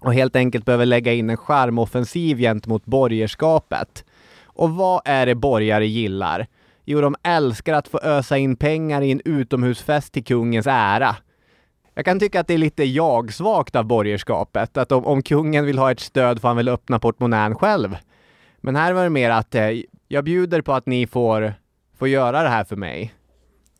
[0.00, 4.04] och helt enkelt behöver lägga in en charmoffensiv gentemot borgerskapet.
[4.44, 6.46] Och vad är det borgare gillar?
[6.84, 11.16] Jo, de älskar att få ösa in pengar i en utomhusfest till kungens ära.
[11.98, 15.78] Jag kan tycka att det är lite jag-svagt av borgerskapet, att om, om kungen vill
[15.78, 17.96] ha ett stöd får han väl öppna portmonnän själv.
[18.60, 19.70] Men här var det mer att eh,
[20.08, 21.54] jag bjuder på att ni får,
[21.98, 23.14] får göra det här för mig.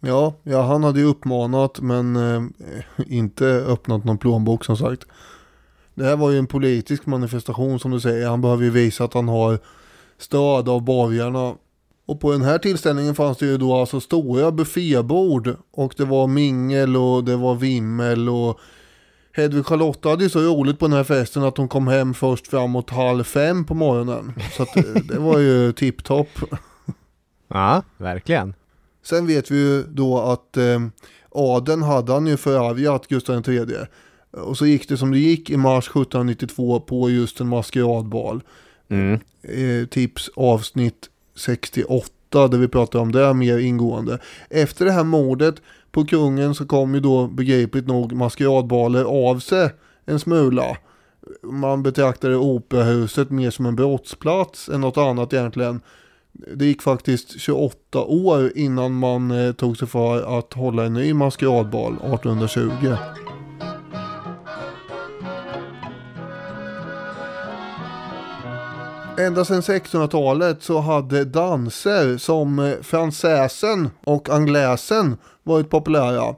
[0.00, 2.42] Ja, ja han hade ju uppmanat men eh,
[3.06, 5.04] inte öppnat någon plånbok som sagt.
[5.94, 8.28] Det här var ju en politisk manifestation som du säger.
[8.28, 9.58] Han behöver ju visa att han har
[10.18, 11.54] stöd av borgarna.
[12.08, 15.56] Och på den här tillställningen fanns det ju då alltså stora buffébord.
[15.70, 18.60] Och det var mingel och det var vimmel och
[19.32, 22.46] Hedvig Charlotta hade ju så roligt på den här festen att hon kom hem först
[22.46, 24.32] framåt halv fem på morgonen.
[24.56, 24.74] Så att
[25.08, 26.28] det var ju tipptopp.
[27.48, 28.54] Ja, verkligen.
[29.02, 30.80] Sen vet vi ju då att eh,
[31.30, 33.66] adeln hade han ju förargat Gustav III.
[34.30, 38.40] Och så gick det som det gick i mars 1792 på just en maskeradbal.
[38.88, 39.20] Mm.
[39.42, 44.18] Eh, tips avsnitt 68 där vi pratar om det mer ingående.
[44.50, 45.54] Efter det här mordet
[45.90, 49.70] på kungen så kom ju då begripligt nog maskeradbaler av sig
[50.06, 50.76] en smula.
[51.42, 55.80] Man betraktade operahuset mer som en brottsplats än något annat egentligen.
[56.32, 61.14] Det gick faktiskt 28 år innan man eh, tog sig för att hålla en ny
[61.14, 62.96] maskeradbal 1820.
[69.18, 76.34] Ända sedan 1600-talet så hade danser som eh, fransäsen och angläsen varit populära.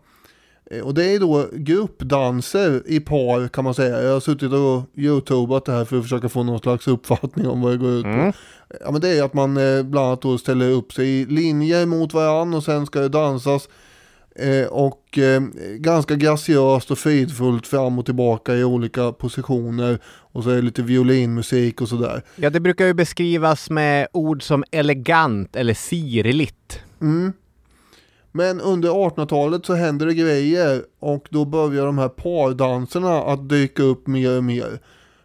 [0.70, 4.02] Eh, Och det är då gruppdanser i par kan man säga.
[4.02, 7.60] Jag har suttit och youtubat det här för att försöka få någon slags uppfattning om
[7.62, 8.32] vad det går ut på.
[8.80, 11.86] Ja men det är att man eh, bland annat då ställer upp sig i linjer
[11.86, 13.68] mot varandra och sen ska det dansas.
[14.40, 15.42] Eh, och eh,
[15.76, 19.98] ganska graciöst och fridfullt fram och tillbaka i olika positioner.
[20.04, 22.22] Och så är det lite violinmusik och sådär.
[22.36, 26.80] Ja, det brukar ju beskrivas med ord som elegant eller sirligt.
[27.00, 27.32] Mm.
[28.32, 33.82] Men under 1800-talet så händer det grejer och då börjar de här pardanserna att dyka
[33.82, 34.80] upp mer och mer.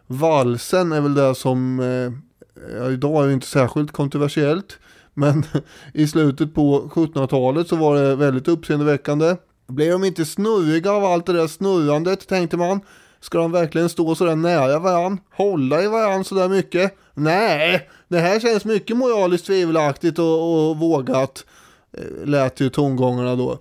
[0.06, 4.78] Valsen är väl det som, eh, idag är det inte särskilt kontroversiellt,
[5.16, 5.44] men
[5.94, 9.36] i slutet på 1700-talet så var det väldigt uppseendeväckande.
[9.66, 12.80] Blev de inte snurriga av allt det där snurrandet tänkte man.
[13.20, 15.20] Ska de verkligen stå sådär nära varann?
[15.30, 16.96] Hålla i varann sådär mycket?
[17.14, 21.44] Nej, det här känns mycket moraliskt tvivelaktigt och, och vågat
[21.92, 23.58] eh, lät ju tongångarna då.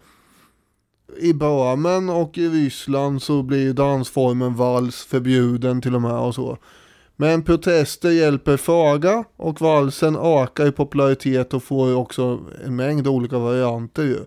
[1.17, 6.57] I Böhmen och i Ryssland så blir dansformen vals förbjuden till och med och så.
[7.15, 13.39] Men protester hjälper föga och valsen ökar i popularitet och får också en mängd olika
[13.39, 14.19] varianter ju.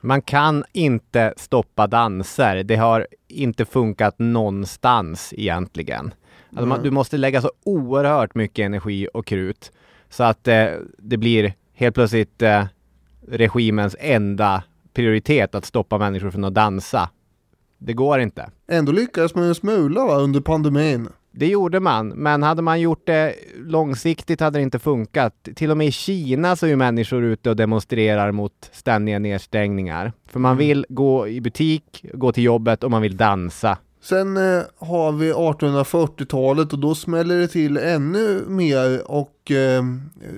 [0.00, 2.62] Man kan inte stoppa danser.
[2.62, 6.14] Det har inte funkat någonstans egentligen.
[6.50, 9.72] Alltså man, du måste lägga så oerhört mycket energi och krut
[10.10, 10.66] så att eh,
[10.98, 12.64] det blir helt plötsligt eh,
[13.28, 14.62] regimens enda
[14.94, 17.10] prioritet att stoppa människor från att dansa.
[17.78, 18.50] Det går inte.
[18.68, 21.08] Ändå lyckades man en smula va, under pandemin.
[21.38, 25.48] Det gjorde man, men hade man gjort det långsiktigt hade det inte funkat.
[25.56, 30.12] Till och med i Kina så är ju människor ute och demonstrerar mot ständiga nedstängningar.
[30.28, 33.78] För man vill gå i butik, gå till jobbet och man vill dansa.
[34.02, 39.84] Sen eh, har vi 1840-talet och då smäller det till ännu mer och eh,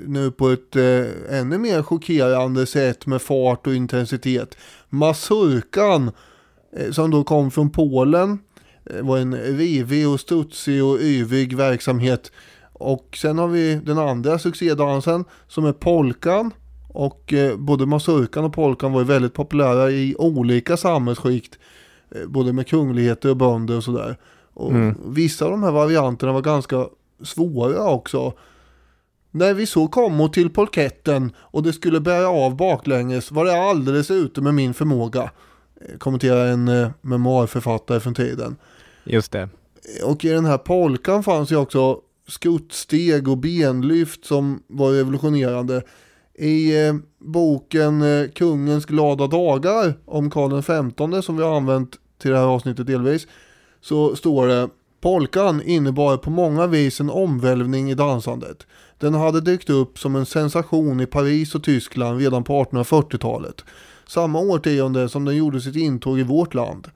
[0.07, 4.57] nu på ett eh, ännu mer chockerande sätt med fart och intensitet.
[4.89, 6.11] Mazurkan
[6.77, 8.39] eh, som då kom från Polen
[9.03, 12.33] var en rivig och studsig och yvig verksamhet.
[12.73, 16.51] Och sen har vi den andra succédansen som är polkan.
[16.89, 21.59] Och eh, både mazurkan och polkan var ju väldigt populära i olika samhällsskikt.
[22.11, 24.17] Eh, både med kungligheter och bönder och sådär.
[24.55, 24.95] Och Mm.
[25.07, 26.87] vissa av de här varianterna var ganska
[27.23, 28.33] svåra också.
[29.31, 34.11] När vi så kom till polketten och det skulle bära av baklänges var det alldeles
[34.11, 35.31] ute med min förmåga.
[35.81, 38.57] Eh, Kommenterar en eh, memoarförfattare från tiden.
[39.09, 39.49] Just det.
[40.05, 45.83] Och i den här polkan fanns ju också skuttsteg och benlyft som var revolutionerande.
[46.35, 52.31] I eh, boken eh, Kungens glada dagar om Karl XV som vi har använt till
[52.31, 53.27] det här avsnittet delvis
[53.81, 54.69] så står det
[55.01, 58.67] Polkan innebar på många vis en omvälvning i dansandet.
[58.99, 63.65] Den hade dykt upp som en sensation i Paris och Tyskland redan på 1840-talet.
[64.07, 66.89] Samma årtionde som den gjorde sitt intåg i vårt land.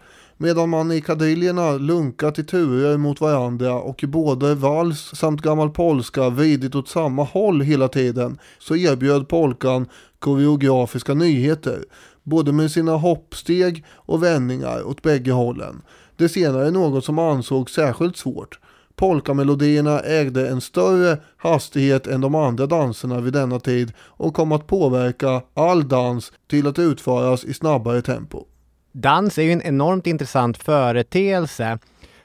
[0.42, 5.70] Medan man i kadriljerna lunkat i turer mot varandra och i både vals samt gammal
[5.70, 9.86] polska vridit åt samma håll hela tiden så erbjöd polkan
[10.18, 11.84] koreografiska nyheter.
[12.22, 15.82] Både med sina hoppsteg och vändningar åt bägge hållen.
[16.16, 18.58] Det senare är något som ansågs särskilt svårt.
[18.96, 24.66] Polkamelodierna ägde en större hastighet än de andra danserna vid denna tid och kom att
[24.66, 28.44] påverka all dans till att utföras i snabbare tempo.
[28.92, 31.78] Dans är ju en enormt intressant företeelse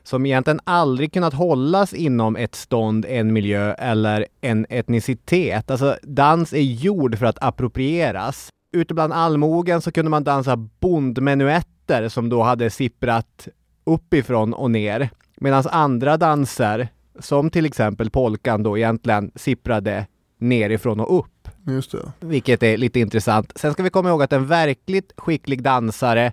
[0.04, 5.72] som egentligen aldrig kunnat hållas inom ett stånd, en miljö eller en etnicitet.
[5.72, 8.50] Alltså dans är gjord för att approprieras.
[8.74, 13.48] Ute bland allmogen så kunde man dansa bondmenuetter som då hade sipprat
[13.84, 15.10] uppifrån och ner.
[15.38, 16.88] Medan andra danser,
[17.20, 20.06] som till exempel polkan då egentligen sipprade
[20.38, 21.37] nerifrån och upp.
[21.68, 22.12] Just det.
[22.20, 23.52] Vilket är lite intressant.
[23.56, 26.32] Sen ska vi komma ihåg att en verkligt skicklig dansare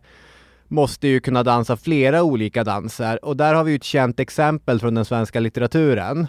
[0.69, 4.81] måste ju kunna dansa flera olika danser och där har vi ju ett känt exempel
[4.81, 6.27] från den svenska litteraturen.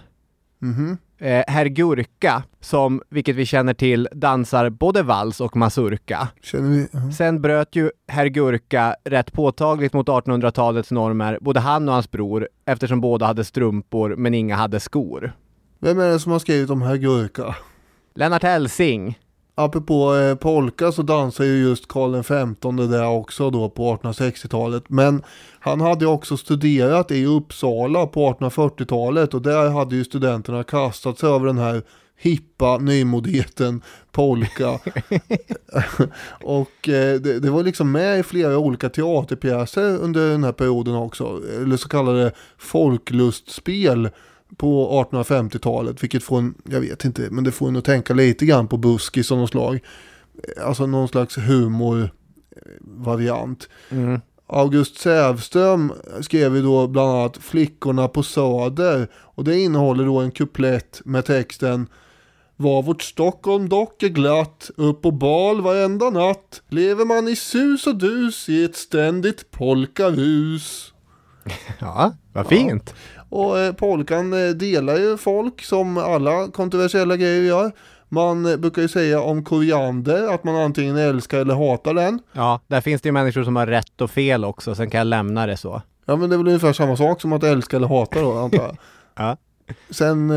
[0.59, 0.97] Mhm.
[1.17, 6.27] Eh, Herr Gurka, som, vilket vi känner till, dansar både vals och mazurka.
[6.41, 6.87] Känner vi?
[6.99, 7.11] mhm.
[7.11, 12.49] Sen bröt ju Herr Gurka rätt påtagligt mot 1800-talets normer, både han och hans bror,
[12.65, 15.33] eftersom båda hade strumpor men inga hade skor.
[15.79, 17.55] Vem är det som har skrivit om Herr Gurka?
[18.17, 19.19] Lennart Hellsing,
[19.57, 24.83] Apropå eh, polka så dansar ju just Karl XV där också då på 1860-talet.
[24.87, 25.23] Men
[25.59, 31.29] han hade också studerat i Uppsala på 1840-talet och där hade ju studenterna kastat sig
[31.29, 31.83] över den här
[32.17, 34.69] hippa nymodigheten polka.
[36.43, 40.95] och eh, det, det var liksom med i flera olika teaterpjäser under den här perioden
[40.95, 41.41] också.
[41.61, 44.09] Eller så kallade folklustspel
[44.57, 48.45] på 1850-talet, vilket får en, jag vet inte, men det får en att tänka lite
[48.45, 49.79] grann på buskis av något slag.
[50.65, 53.69] Alltså någon slags humorvariant.
[53.89, 54.19] mm.
[54.47, 60.31] August Sävström skrev ju då bland annat Flickorna på Söder och det innehåller då en
[60.31, 61.87] kuplett med texten
[62.55, 67.87] Var vårt Stockholm dock är glatt, upp på bal varenda natt, lever man i sus
[67.87, 70.93] och dus i ett ständigt polkarus.
[71.79, 72.93] ja, vad fint.
[73.35, 77.71] Och eh, polkan eh, delar ju folk som alla kontroversiella grejer gör.
[78.09, 82.19] Man eh, brukar ju säga om koriander att man antingen älskar eller hatar den.
[82.31, 85.07] Ja, där finns det ju människor som har rätt och fel också, sen kan jag
[85.07, 85.81] lämna det så.
[86.05, 88.57] Ja men det är väl ungefär samma sak som att älska eller hata då antar
[88.57, 88.77] jag.
[89.15, 89.37] Ja.
[89.89, 90.29] Sen,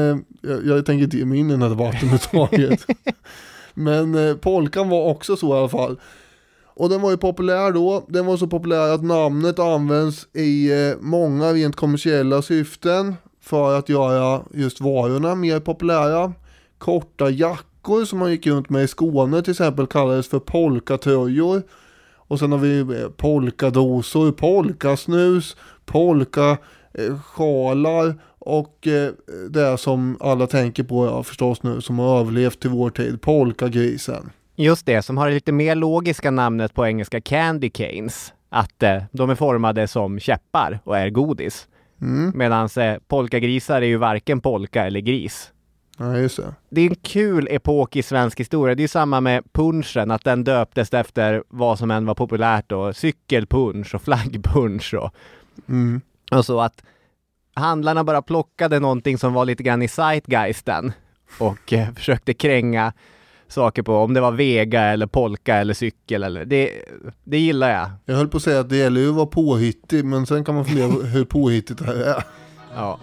[0.42, 2.86] jag, jag tänker inte ge mig in i den här debatten överhuvudtaget.
[3.74, 5.98] Men polkan var också så i alla fall.
[6.78, 8.04] Och den var ju populär då.
[8.08, 13.14] Den var så populär att namnet används i eh, många rent kommersiella syften.
[13.40, 16.32] För att göra just varorna mer populära.
[16.78, 21.62] Korta jackor som man gick runt med i Skåne till exempel kallades för polkatröjor.
[22.14, 22.86] Och sen har vi eh,
[23.16, 28.88] polkadosor, polkasnus, polkasjalar eh, och
[29.50, 34.30] det som alla tänker på ja, förstås nu som har överlevt till vår tid, polkagrisen.
[34.60, 38.32] Just det, som har det lite mer logiska namnet på engelska candy canes.
[38.48, 41.68] Att eh, de är formade som käppar och är godis.
[42.00, 42.32] Mm.
[42.34, 45.52] Medan eh, polkagrisar är ju varken polka eller gris.
[45.98, 46.54] Ja, just det.
[46.70, 48.74] Det är en kul epok i svensk historia.
[48.74, 52.64] Det är ju samma med punschen, att den döptes efter vad som än var populärt
[52.68, 52.92] då.
[52.92, 55.14] Cykelpunsch och flaggpunsch och,
[55.68, 56.00] Mm.
[56.32, 56.82] och så att
[57.54, 60.92] handlarna bara plockade någonting som var lite grann i zeitgeisten
[61.38, 62.92] och eh, försökte kränga
[63.48, 66.70] saker på om det var vega eller polka eller cykel eller det,
[67.24, 67.90] det gillar jag.
[68.04, 70.54] Jag höll på att säga att det gäller ju att vara påhittig men sen kan
[70.54, 72.24] man fundera på hur påhittigt det här är.
[72.74, 73.00] Ja.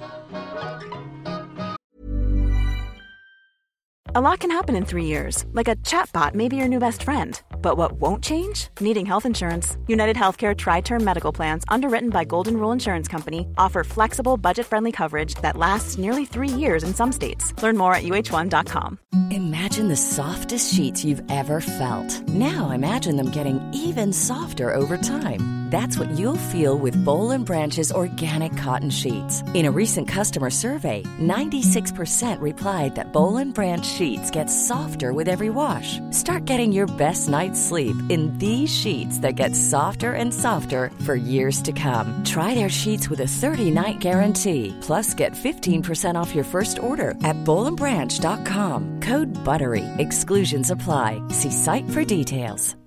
[4.16, 7.04] A lot can happen in three years, like a chatbot may be your new best
[7.04, 7.42] friend.
[7.66, 8.68] But what won't change?
[8.80, 9.76] Needing health insurance.
[9.88, 14.68] United Healthcare Tri Term Medical Plans, underwritten by Golden Rule Insurance Company, offer flexible, budget
[14.68, 17.60] friendly coverage that lasts nearly three years in some states.
[17.64, 19.00] Learn more at uh1.com.
[19.32, 22.30] Imagine the softest sheets you've ever felt.
[22.30, 25.66] Now imagine them getting even softer over time.
[25.76, 29.42] That's what you'll feel with Bowl and Branch's organic cotton sheets.
[29.54, 35.28] In a recent customer survey, 96% replied that Bowl and Branch sheets get softer with
[35.28, 36.00] every wash.
[36.12, 41.16] Start getting your best night's sleep in these sheets that get softer and softer for
[41.16, 42.24] years to come.
[42.24, 44.74] Try their sheets with a 30-night guarantee.
[44.80, 49.02] Plus, get 15% off your first order at bowlandbranch.com.
[49.02, 49.84] Code BUTTERY.
[49.98, 51.22] Exclusions apply.
[51.30, 52.78] See site for details.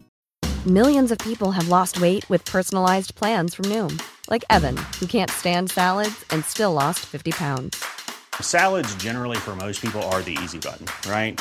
[0.66, 5.30] Millions of people have lost weight with personalized plans from Noom, like Evan, who can't
[5.30, 7.82] stand salads and still lost 50 pounds.
[8.40, 11.40] Salads, generally, for most people, are the easy button, right?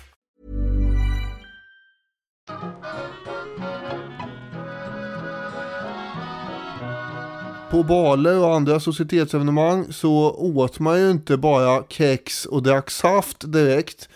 [7.71, 13.51] På baler och andra societetsevenemang så åt man ju inte bara kex och drack saft
[13.51, 14.09] direkt.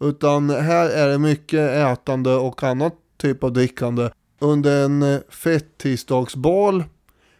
[0.00, 4.10] Utan här är det mycket ätande och annat typ av drickande.
[4.38, 6.84] Under en fettisdagsbal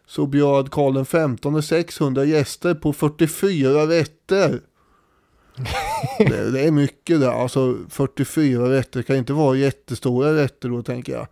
[0.07, 4.61] så bjöd Karl XV 600 gäster på 44 rätter.
[6.19, 11.13] det, det, är mycket där, alltså 44 rätter kan inte vara jättestora rätter då tänker
[11.13, 11.27] jag.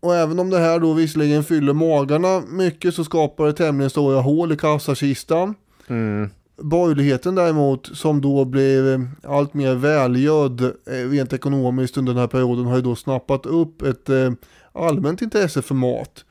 [0.00, 4.20] Och även om det här då visserligen fyller magarna mycket så skapar det tämligen stora
[4.20, 5.54] hål i kassakistan.
[5.86, 6.30] Mm.
[6.62, 12.64] Borgerligheten däremot som då blev allt mer välgödd eh, rent ekonomiskt under den här perioden
[12.64, 14.32] har ju då snappat upp ett eh,
[14.72, 16.24] allmänt intresse för mat.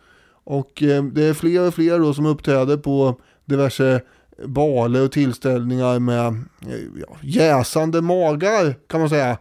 [0.43, 4.01] Och eh, det är fler och fler då som uppträder på diverse
[4.45, 6.43] baler och tillställningar med
[7.01, 9.38] ja, jäsande magar kan man säga.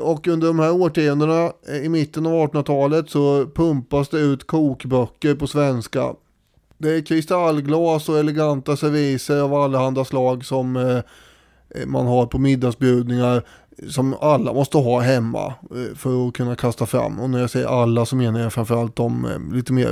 [0.00, 1.52] Och under de här årtiondena
[1.84, 6.14] i mitten av 1800-talet så pumpas det ut kokböcker på svenska.
[6.78, 10.72] Det är kristallglas och eleganta serviser av allehanda slag som
[11.86, 13.42] man har på middagsbjudningar
[13.88, 15.54] som alla måste ha hemma
[15.94, 17.20] för att kunna kasta fram.
[17.20, 19.90] Och när jag säger alla så menar jag framförallt de lite mer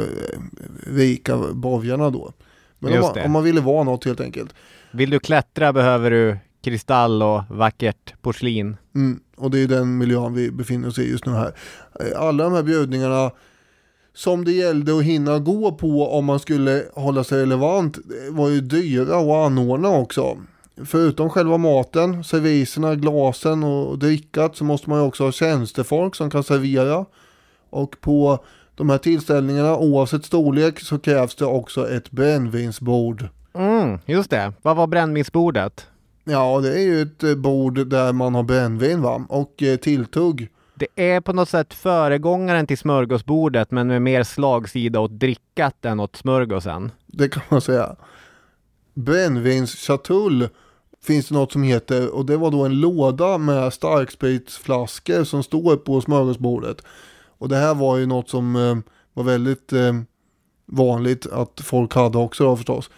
[0.86, 2.32] rika borgarna då.
[2.78, 4.54] Men om man, om man ville vara något helt enkelt.
[4.90, 8.76] Vill du klättra behöver du kristall och vackert porslin.
[8.94, 11.52] Mm, och det är den miljön vi befinner oss i just nu här.
[12.16, 13.30] Alla de här bjudningarna
[14.14, 17.98] som det gällde att hinna gå på om man skulle hålla sig relevant
[18.30, 20.38] var ju dyra att anordna också.
[20.84, 26.30] Förutom själva maten, serviserna, glasen och drickat så måste man ju också ha tjänstefolk som
[26.30, 27.04] kan servera.
[27.70, 28.44] Och på
[28.74, 33.28] de här tillställningarna oavsett storlek så krävs det också ett brännvinsbord.
[33.54, 34.52] Mm, just det.
[34.62, 35.86] Vad var brännvinsbordet?
[36.30, 39.26] Ja, det är ju ett bord där man har brännvin va?
[39.28, 40.48] och eh, tilltugg.
[40.74, 46.00] Det är på något sätt föregångaren till smörgåsbordet men med mer slagsida åt drickat än
[46.00, 46.92] åt smörgåsen.
[47.06, 47.96] Det kan man säga.
[48.94, 50.48] Brännvinsschatull
[51.02, 55.76] finns det något som heter och det var då en låda med starkspritsflaskor som står
[55.76, 56.82] på smörgåsbordet.
[57.38, 58.76] Och det här var ju något som eh,
[59.14, 59.92] var väldigt eh,
[60.66, 62.90] vanligt att folk hade också då förstås.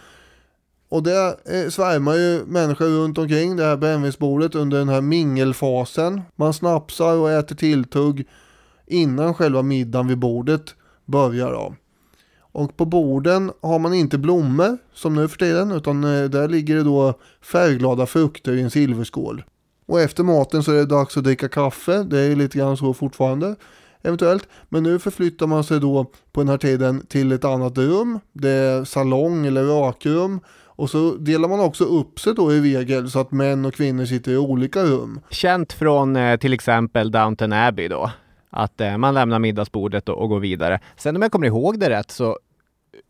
[0.91, 6.21] Och det eh, svärmar ju människor runt omkring det här brännvinsbordet under den här mingelfasen.
[6.35, 8.27] Man snapsar och äter tilltugg
[8.87, 10.75] innan själva middagen vid bordet
[11.05, 11.75] börjar då.
[12.39, 16.75] Och på borden har man inte blommor som nu för tiden utan eh, där ligger
[16.75, 19.43] det då färgglada frukter i en silverskål.
[19.85, 22.03] Och efter maten så är det dags att dricka kaffe.
[22.03, 23.55] Det är lite grann så fortfarande
[24.01, 24.47] eventuellt.
[24.69, 28.19] Men nu förflyttar man sig då på den här tiden till ett annat rum.
[28.33, 30.39] Det är salong eller rakrum.
[30.81, 34.05] Och så delar man också upp sig då i regel så att män och kvinnor
[34.05, 35.19] sitter i olika rum.
[35.29, 38.11] Känt från eh, till exempel Downton Abbey då.
[38.49, 40.79] Att eh, man lämnar middagsbordet och, och går vidare.
[40.97, 42.39] Sen om jag kommer ihåg det rätt så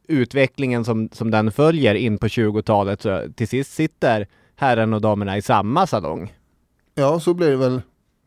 [0.08, 5.38] utvecklingen som, som den följer in på 20-talet så till sist sitter herren och damerna
[5.38, 6.34] i samma salong.
[6.96, 7.82] Ja, så blir det väl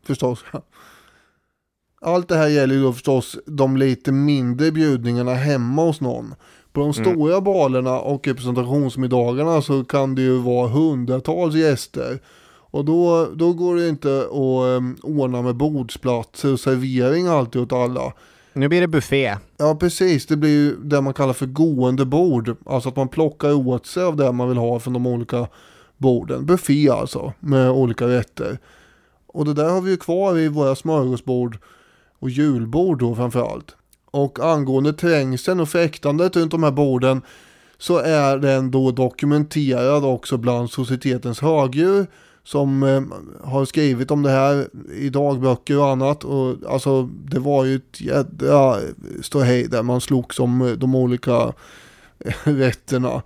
[0.07, 0.45] förstås.
[2.01, 6.35] Allt det här gäller ju då förstås de lite mindre bjudningarna hemma hos någon.
[6.75, 6.93] På de mm.
[6.93, 12.19] stora balerna och representationsmiddagarna så kan det ju vara hundratals gäster.
[12.71, 17.73] Och då, då går det inte att um, ordna med bordsplatser och servering alltid åt
[17.73, 18.13] alla.
[18.53, 19.37] Nu blir det buffé.
[19.57, 22.55] Ja precis, det blir ju det man kallar för gående bord.
[22.65, 25.47] Alltså att man plockar åt sig av det man vill ha från de olika
[25.97, 26.45] borden.
[26.45, 28.57] Buffé alltså, med olika rätter.
[29.27, 31.57] Och det där har vi ju kvar i våra smörgåsbord
[32.19, 33.75] och julbord då framförallt.
[34.15, 37.21] Och angående trängseln och fäktandet runt de här borden
[37.77, 42.07] så är den då dokumenterad också bland societetens högdjur
[42.43, 43.01] som eh,
[43.43, 46.23] har skrivit om det här i dagböcker och annat.
[46.23, 48.77] Och alltså det var ju ett jädra
[49.21, 51.53] ståhej där man slogs om eh, de olika
[52.19, 53.21] eh, rätterna.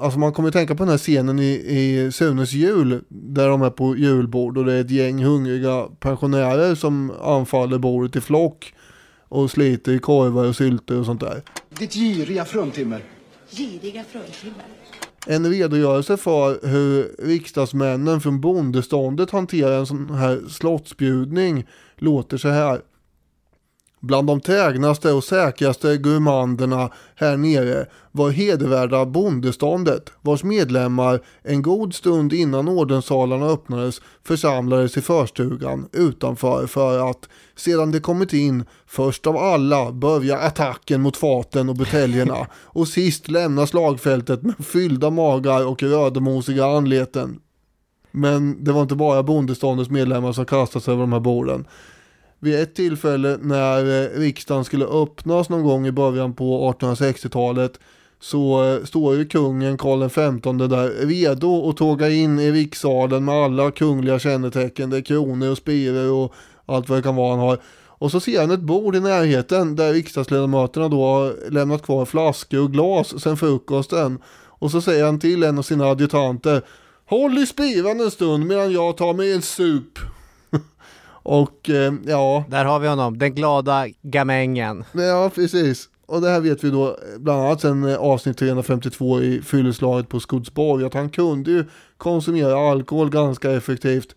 [0.00, 3.62] Alltså man kommer att tänka på den här scenen i, i Sunes jul där de
[3.62, 8.72] är på julbord och det är ett gäng hungriga pensionärer som anfaller bordet i flock
[9.28, 11.42] och sliter i korvar och sylter och sånt där.
[11.78, 13.04] Ditt giriga fruntimmer.
[13.50, 14.64] Giriga fruntimmer.
[15.26, 21.66] En redogörelse för hur riksdagsmännen från bondeståndet hanterar en sån här slottsbjudning
[21.96, 22.80] låter så här.
[24.06, 31.94] Bland de trägnaste och säkraste gourmanderna här nere var hedervärda bondeståndet vars medlemmar en god
[31.94, 39.26] stund innan ordenssalarna öppnades församlades i förstugan utanför för att sedan de kommit in först
[39.26, 45.66] av alla börja attacken mot faten och buteljerna och sist lämna slagfältet med fyllda magar
[45.66, 47.40] och rödmosiga anleten.
[48.10, 51.66] Men det var inte bara bondeståndets medlemmar som kastades över de här borden
[52.40, 57.80] vid ett tillfälle när eh, riksdagen skulle öppnas någon gång i början på 1860-talet
[58.20, 63.34] så eh, står ju kungen Karl XV där redo att tåga in i rikssalen med
[63.34, 64.90] alla kungliga kännetecken.
[64.90, 66.34] Det är kronor och spiror och
[66.66, 67.60] allt vad det kan vara han har.
[67.98, 72.62] Och så ser han ett bord i närheten där riksdagsledamöterna då har lämnat kvar flaskor
[72.62, 74.18] och glas sen frukosten.
[74.58, 76.62] Och så säger han till en av sina adjutanter
[77.08, 79.98] Håll i spiran en stund medan jag tar mig en sup.
[81.28, 82.44] Och eh, ja.
[82.48, 84.84] Där har vi honom, den glada gamängen.
[84.92, 85.88] Ja, precis.
[86.06, 90.20] Och det här vet vi då bland annat sen eh, avsnitt 352 i fylleslaget på
[90.20, 91.64] Skodsborg att han kunde ju
[91.96, 94.14] konsumera alkohol ganska effektivt.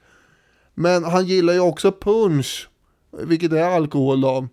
[0.73, 2.69] Men han gillar ju också punch,
[3.23, 4.47] vilket är alkohol då.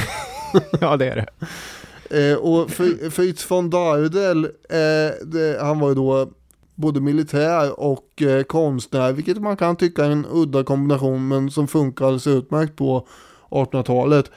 [0.80, 2.30] ja, det är det.
[2.30, 2.70] Eh, och
[3.12, 6.30] Fritz von Dardel, eh, han var ju då
[6.78, 11.68] både militär och eh, konstnär, vilket man kan tycka är en udda kombination men som
[11.68, 13.06] funkar alldeles utmärkt på
[13.50, 14.30] 1800-talet.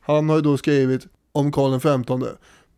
[0.00, 2.26] Han har ju då skrivit om Karl XV.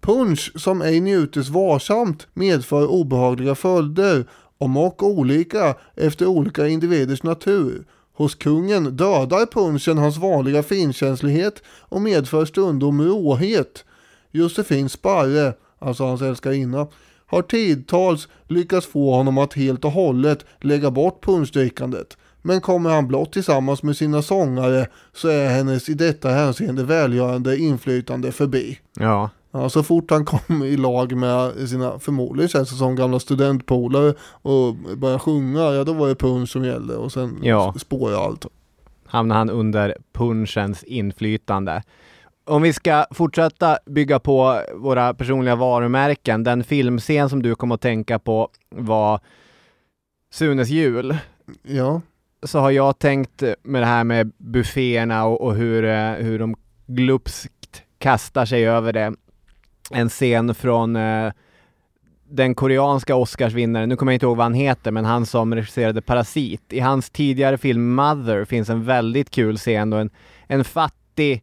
[0.01, 4.27] Punch som ej njutes varsamt medför obehagliga följder,
[4.59, 7.85] om och olika efter olika individers natur.
[8.13, 13.85] Hos kungen dödar punchen hans vanliga finkänslighet och medför stundom råhet.
[14.31, 16.87] Josefin Sparre, alltså hans älskarinna,
[17.35, 22.17] har tidtals lyckats få honom att helt och hållet lägga bort punschdrickandet.
[22.43, 27.57] Men kommer han blott tillsammans med sina sångare så är hennes i detta hänseende välgörande
[27.57, 28.79] inflytande förbi.
[28.99, 29.31] Ja.
[29.57, 34.15] Ja, så fort han kom i lag med sina, förmodligen känns det som gamla studentpolare
[34.21, 37.75] och började sjunga, ja då var det punsch som gällde och sen ja.
[37.79, 38.47] spårade allt.
[39.07, 41.83] Hamnade han under punschens inflytande.
[42.47, 47.81] Om vi ska fortsätta bygga på våra personliga varumärken, den filmscen som du kom att
[47.81, 49.21] tänka på var
[50.31, 51.17] Sunes jul.
[51.63, 52.01] Ja.
[52.43, 56.57] Så har jag tänkt med det här med bufféerna och, och hur, eh, hur de
[56.87, 59.15] glupskt kastar sig över det.
[59.91, 61.33] En scen från eh,
[62.29, 66.03] den koreanska Oscarsvinnaren, nu kommer jag inte ihåg vad han heter, men han som regisserade
[66.03, 66.73] Parasit.
[66.73, 70.11] I hans tidigare film Mother finns en väldigt kul scen då en,
[70.47, 71.43] en fattig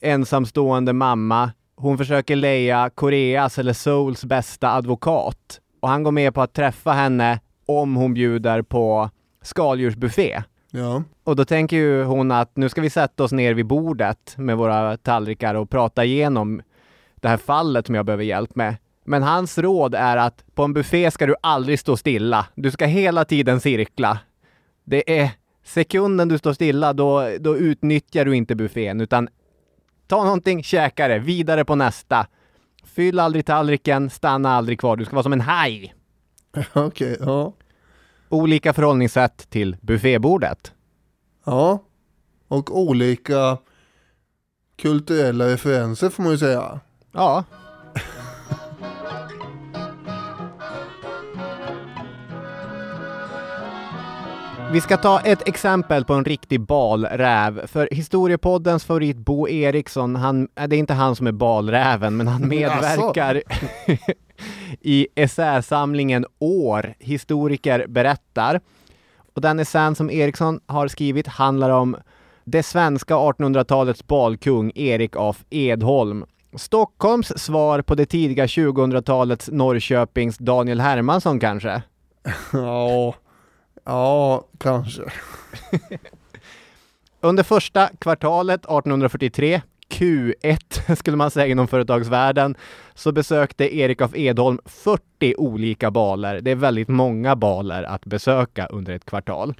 [0.00, 1.50] ensamstående mamma.
[1.76, 6.92] Hon försöker leja Koreas eller Souls bästa advokat och han går med på att träffa
[6.92, 9.10] henne om hon bjuder på
[9.42, 10.42] skaldjursbuffé.
[10.70, 11.02] Ja.
[11.24, 14.56] Och då tänker ju hon att nu ska vi sätta oss ner vid bordet med
[14.56, 16.62] våra tallrikar och prata igenom
[17.14, 18.76] det här fallet som jag behöver hjälp med.
[19.04, 22.46] Men hans råd är att på en buffé ska du aldrig stå stilla.
[22.54, 24.18] Du ska hela tiden cirkla.
[24.84, 25.30] Det är
[25.64, 29.28] sekunden du står stilla, då, då utnyttjar du inte buffén, utan
[30.08, 32.26] Ta någonting, käka det, vidare på nästa.
[32.84, 34.96] Fyll aldrig tallriken, stanna aldrig kvar.
[34.96, 35.94] Du ska vara som en haj.
[36.72, 37.52] Okej, okay, ja.
[38.28, 40.72] Olika förhållningssätt till buffébordet.
[41.44, 41.82] Ja,
[42.48, 43.58] och olika
[44.76, 46.80] kulturella referenser får man ju säga.
[47.12, 47.44] Ja.
[54.72, 57.66] Vi ska ta ett exempel på en riktig balräv.
[57.66, 62.48] För historiepoddens favorit Bo Eriksson, han, det är inte han som är balräven, men han
[62.48, 63.42] medverkar
[64.80, 68.60] i essäsamlingen År, historiker berättar.
[69.34, 71.96] Och den essän som Eriksson har skrivit handlar om
[72.44, 76.24] det svenska 1800-talets balkung Erik af Edholm.
[76.54, 81.82] Stockholms svar på det tidiga 2000-talets Norrköpings Daniel Hermansson kanske?
[82.52, 83.14] Ja,
[83.88, 85.02] Ja, kanske.
[87.20, 92.56] Under första kvartalet 1843 Q1 skulle man säga inom företagsvärlden
[92.94, 96.40] så besökte Erik af Edholm 40 olika baler.
[96.40, 99.54] Det är väldigt många baler att besöka under ett kvartal.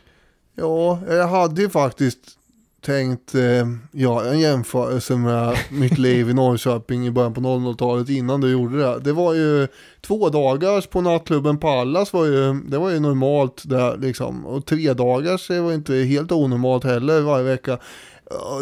[0.55, 2.38] Ja, jag hade ju faktiskt
[2.81, 8.41] tänkt eh, ja, en jämförelse med mitt liv i Norrköping i början på 00-talet innan
[8.41, 8.99] du gjorde det.
[8.99, 9.68] Det var ju
[10.01, 14.47] två dagars på nattklubben Pallas var ju, det var ju normalt där liksom.
[14.47, 17.79] Och tre dagars det var inte helt onormalt heller varje vecka.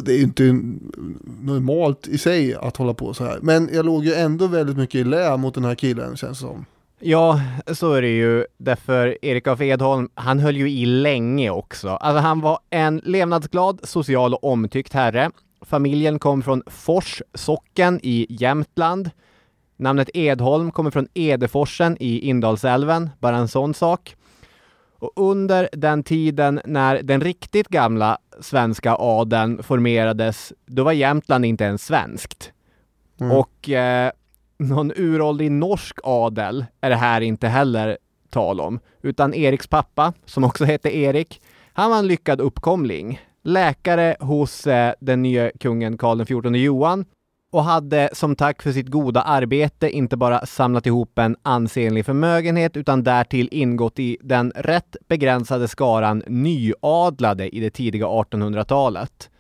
[0.03, 0.43] Det är ju inte
[1.41, 3.39] normalt i sig att hålla på så här.
[3.43, 6.47] Men jag låg ju ändå väldigt mycket i lä mot den här killen känns det
[6.47, 6.67] som.
[7.01, 7.41] Ja,
[7.73, 8.45] så är det ju.
[8.59, 11.89] Därför Erik af Edholm, han höll ju i länge också.
[11.89, 15.31] Alltså han var en levnadsglad, social och omtyckt herre.
[15.61, 19.11] Familjen kom från Fors socken i Jämtland.
[19.77, 24.17] Namnet Edholm kommer från Edeforsen i Indalsälven, bara en sån sak.
[24.99, 31.65] Och under den tiden när den riktigt gamla svenska adeln formerades, då var Jämtland inte
[31.65, 32.53] ens svenskt.
[33.21, 33.33] Mm.
[33.33, 34.11] Och eh,
[34.57, 37.99] någon uråldrig norsk adel är det här inte heller
[38.31, 41.41] tal om, utan Eriks pappa, som också hette Erik,
[41.73, 43.21] han var en lyckad uppkomling.
[43.43, 47.05] Läkare hos eh, den nya kungen Karl XIV Johan
[47.53, 52.77] och hade som tack för sitt goda arbete inte bara samlat ihop en ansenlig förmögenhet
[52.77, 59.31] utan därtill ingått i den rätt begränsade skaran nyadlade i det tidiga 1800-talet.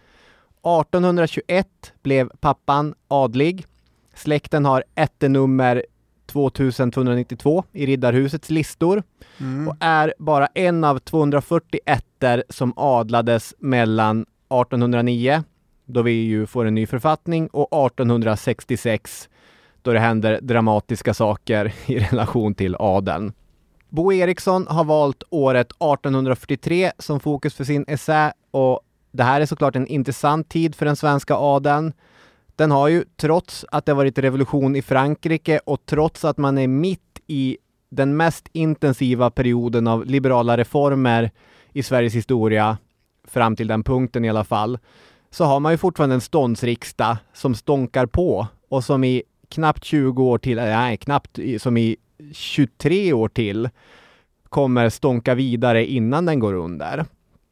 [0.67, 1.67] 1821
[2.03, 3.67] blev pappan adlig
[4.17, 5.85] Släkten har ättenummer
[6.27, 9.03] 2292 i Riddarhusets listor
[9.41, 9.69] mm.
[9.69, 15.43] och är bara en av 240 ätter som adlades mellan 1809,
[15.85, 19.29] då vi ju får en ny författning, och 1866,
[19.83, 23.33] då det händer dramatiska saker i relation till adeln.
[23.89, 28.81] Bo Eriksson har valt året 1843 som fokus för sin essä och
[29.13, 31.93] det här är såklart en intressant tid för den svenska adeln.
[32.57, 36.69] Den har ju, trots att det varit revolution i Frankrike och trots att man är
[36.69, 41.31] mitt i den mest intensiva perioden av liberala reformer
[41.73, 42.79] i Sveriges historia,
[43.25, 44.79] fram till den punkten i alla fall,
[45.31, 50.23] så har man ju fortfarande en ståndsriksdag som stånkar på och som i knappt 20
[50.23, 51.97] år till, eh, nej, knappt som i
[52.33, 53.69] 23 år till
[54.49, 57.05] kommer stånka vidare innan den går under.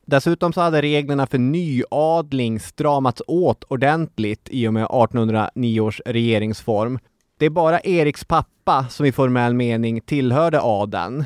[0.07, 6.99] Dessutom så hade reglerna för nyadling stramats åt ordentligt i och med 1809 års regeringsform.
[7.39, 11.25] Det är bara Eriks pappa som i formell mening tillhörde adeln.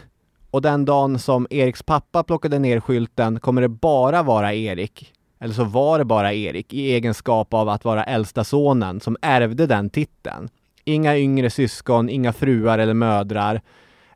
[0.51, 5.55] Och den dagen som Eriks pappa plockade ner skylten kommer det bara vara Erik, eller
[5.55, 9.91] så var det bara Erik, i egenskap av att vara äldsta sonen som ärvde den
[9.91, 10.49] titeln.
[10.85, 13.61] Inga yngre syskon, inga fruar eller mödrar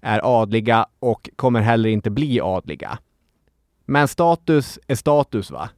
[0.00, 2.98] är adliga och kommer heller inte bli adliga.
[3.92, 5.70] Men status är status va?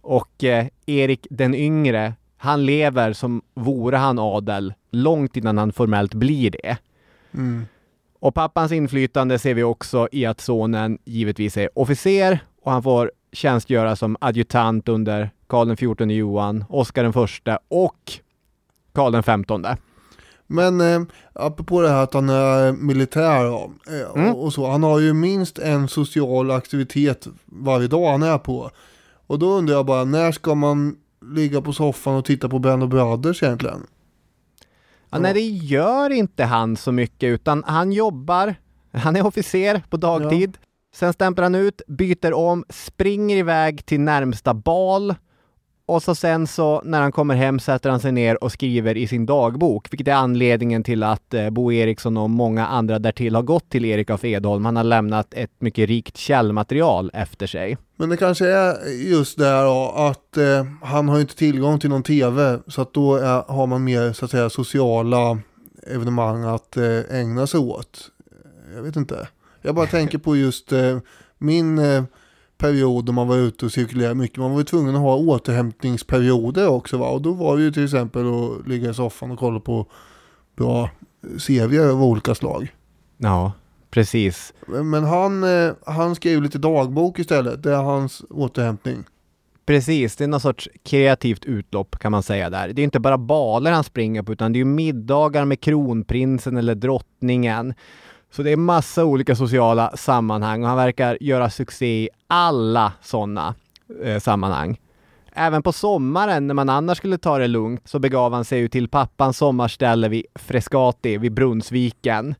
[0.00, 6.14] Och eh, Erik den yngre, han lever som vore han adel långt innan han formellt
[6.14, 6.76] blir det.
[7.34, 7.66] Mm.
[8.18, 13.12] Och pappans inflytande ser vi också i att sonen givetvis är officer och han får
[13.32, 18.12] tjänstgöra som adjutant under Karl XIV Johan, Oscar den förste och
[18.92, 19.76] Karl den femtonde.
[20.52, 24.34] Men eh, apropå det här att han är militär eh, mm.
[24.34, 24.70] och så.
[24.70, 28.70] Han har ju minst en social aktivitet varje dag han är på.
[29.26, 30.96] Och då undrar jag bara, när ska man
[31.34, 33.86] ligga på soffan och titta på Band of Brothers egentligen?
[35.10, 38.54] Ja, nej, det gör inte han så mycket, utan han jobbar.
[38.92, 40.58] Han är officer på dagtid.
[40.60, 40.68] Ja.
[40.94, 45.14] Sen stämplar han ut, byter om, springer iväg till närmsta bal
[45.86, 49.06] och så sen så när han kommer hem sätter han sig ner och skriver i
[49.08, 53.42] sin dagbok, vilket är anledningen till att eh, Bo Eriksson och många andra därtill har
[53.42, 54.64] gått till Erik af Edholm.
[54.64, 57.76] Han har lämnat ett mycket rikt källmaterial efter sig.
[57.96, 61.90] Men det kanske är just det här då, att eh, han har inte tillgång till
[61.90, 65.38] någon tv, så att då är, har man mer så att säga sociala
[65.86, 68.10] evenemang att eh, ägna sig åt.
[68.74, 69.28] Jag vet inte.
[69.62, 70.98] Jag bara tänker på just eh,
[71.38, 72.04] min eh,
[72.62, 74.38] period då man var ute och cirkulerade mycket.
[74.38, 77.08] Man var ju tvungen att ha återhämtningsperioder också va.
[77.08, 79.86] Och då var det ju till exempel att ligga i soffan och kolla på
[80.56, 80.90] bra
[81.38, 82.74] serier av olika slag.
[83.18, 83.52] Ja,
[83.90, 84.54] precis.
[84.66, 87.62] Men han, eh, han skrev lite dagbok istället.
[87.62, 89.04] Det är hans återhämtning.
[89.66, 92.68] Precis, det är någon sorts kreativt utlopp kan man säga där.
[92.68, 96.74] Det är inte bara baler han springer på utan det är middagar med kronprinsen eller
[96.74, 97.74] drottningen.
[98.32, 103.54] Så det är massa olika sociala sammanhang och han verkar göra succé i alla sådana
[104.02, 104.80] eh, sammanhang.
[105.32, 108.68] Även på sommaren när man annars skulle ta det lugnt så begav han sig ju
[108.68, 112.34] till pappans sommarställe vid Frescati vid Brunnsviken.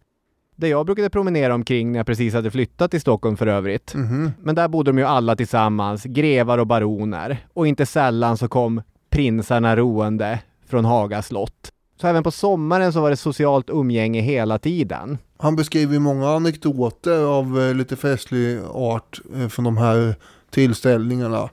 [0.57, 3.95] Där jag brukade promenera omkring när jag precis hade flyttat till Stockholm för övrigt.
[3.95, 4.32] Mm -hmm.
[4.38, 7.38] Men där bodde de ju alla tillsammans, grevar och baroner.
[7.55, 11.71] Och inte sällan så kom prinsarna roende från Haga slott.
[12.03, 15.18] Så även på sommaren så var det socialt umgänge hela tiden.
[15.38, 20.14] Han beskriver ju många anekdoter av eh, lite festlig art eh, från de här
[20.50, 21.50] tillställningarna.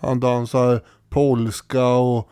[0.00, 2.28] Han dansar polska och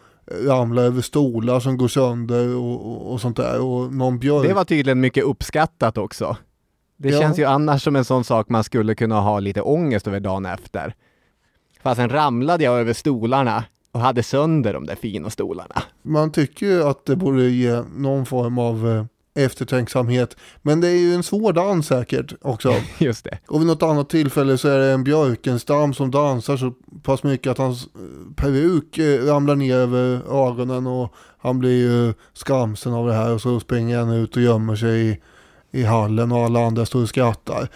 [0.46, 3.60] ramlar över stolar som går sönder och, och, och sånt där.
[3.60, 4.46] Och någon björk...
[4.48, 6.36] Det var tydligen mycket uppskattat också.
[6.96, 7.20] Det Ja.
[7.20, 10.46] känns ju annars som en sån sak man skulle kunna ha lite ångest över dagen
[10.46, 10.94] efter.
[11.82, 13.64] Fast sen ramlade jag över stolarna
[13.94, 15.82] och hade sönder de där fina stolarna.
[16.02, 20.36] Man tycker ju att det borde ge någon form av eh, eftertänksamhet.
[20.62, 22.74] Men det är ju en svår dans säkert också.
[22.98, 23.38] Just det.
[23.48, 26.72] Och vid något annat tillfälle så är det en björkenstam som dansar så
[27.02, 32.14] pass mycket att hans eh, peruk eh, ramlar ner över ögonen och han blir ju
[32.32, 35.20] skamsen av det här och så springer han ut och gömmer sig i,
[35.70, 37.68] i hallen och alla andra står och skrattar.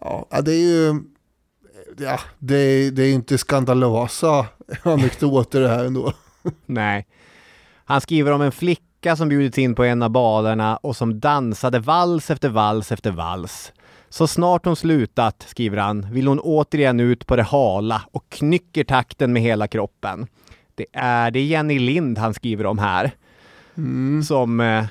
[0.00, 1.00] Ja, ja, det är ju
[2.00, 4.46] ja, det, är, det är inte skandalösa
[4.82, 6.12] anekdoter det här ändå.
[6.66, 7.06] Nej.
[7.84, 11.78] Han skriver om en flicka som bjudits in på en av balerna och som dansade
[11.78, 13.72] vals efter vals efter vals.
[14.08, 18.84] Så snart hon slutat, skriver han, vill hon återigen ut på det hala och knycker
[18.84, 20.26] takten med hela kroppen.
[20.74, 23.10] Det är, det är Jenny Lind han skriver om här.
[24.26, 24.84] Som eh,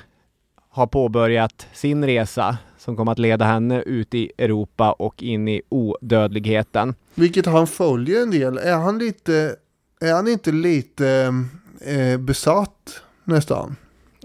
[0.70, 5.62] har påbörjat sin resa som kommer att leda henne ut i Europa och in i
[5.68, 6.94] odödligheten.
[7.14, 8.58] Vilket han följer en del.
[8.58, 9.56] Är han lite,
[10.00, 11.34] är han inte lite
[11.80, 13.76] eh, besatt nästan?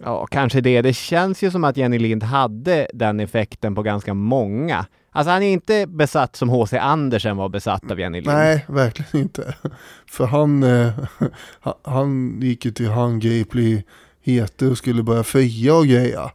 [0.04, 0.82] Ja, kanske det.
[0.82, 4.86] Det känns ju som att Jenny Lind hade den effekten på ganska många.
[5.12, 6.78] Alltså han är inte besatt som H.C.
[6.78, 8.34] Andersen var besatt av Jenny Lind.
[8.34, 9.56] Nej, verkligen inte.
[10.10, 10.92] För han, eh,
[11.84, 16.32] han- gick ju till handgripligheter och skulle börja fria och greja.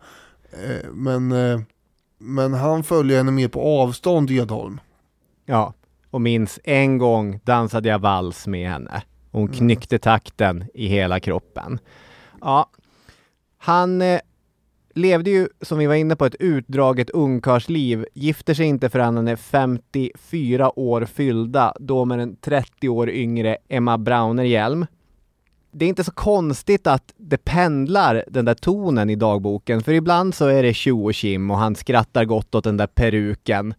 [0.53, 1.61] Eh, men, eh,
[2.21, 4.81] men han följer henne mer på avstånd, Edholm.
[5.47, 5.75] Ja,
[6.11, 9.03] och minns en gång dansade jag vals med henne.
[9.31, 11.79] Hon knyckte takten i hela kroppen.
[12.41, 12.71] Ja,
[13.59, 14.21] han eh,
[14.95, 18.07] levde ju, som vi var inne på, ett utdraget ungkarlsliv.
[18.15, 23.57] Gifter sig inte förrän han är 54 år fyllda, då med en 30 år yngre
[23.69, 24.87] Emma Braunerhjelm.
[25.73, 30.35] Det är inte så konstigt att det pendlar den där tonen i dagboken, för ibland
[30.35, 33.75] så är det tjo och kim och han skrattar gott åt den där peruken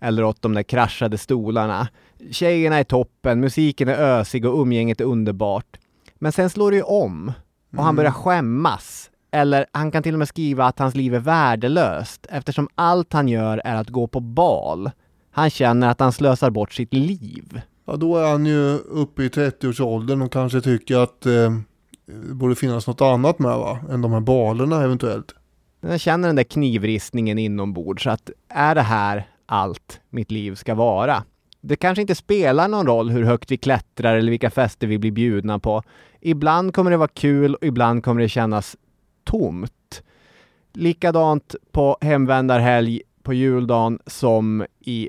[0.00, 1.88] eller åt de där kraschade stolarna.
[2.30, 5.78] Tjejerna är toppen, musiken är ösig och umgänget är underbart.
[6.18, 7.32] Men sen slår det ju om
[7.76, 9.10] och han börjar skämmas.
[9.30, 13.28] Eller han kan till och med skriva att hans liv är värdelöst eftersom allt han
[13.28, 14.90] gör är att gå på bal.
[15.30, 17.60] Han känner att han slösar bort sitt liv.
[17.84, 21.52] Ja, då är han ju uppe i 30-årsåldern och kanske tycker att eh,
[22.06, 23.78] det borde finnas något annat med va?
[23.90, 25.34] Än de här balerna eventuellt.
[25.80, 31.24] Jag känner den där knivristningen inombords att är det här allt mitt liv ska vara?
[31.60, 35.10] Det kanske inte spelar någon roll hur högt vi klättrar eller vilka fester vi blir
[35.10, 35.82] bjudna på.
[36.20, 38.76] Ibland kommer det vara kul och ibland kommer det kännas
[39.24, 40.02] tomt.
[40.72, 45.08] Likadant på hemvändarhelg på juldagen som i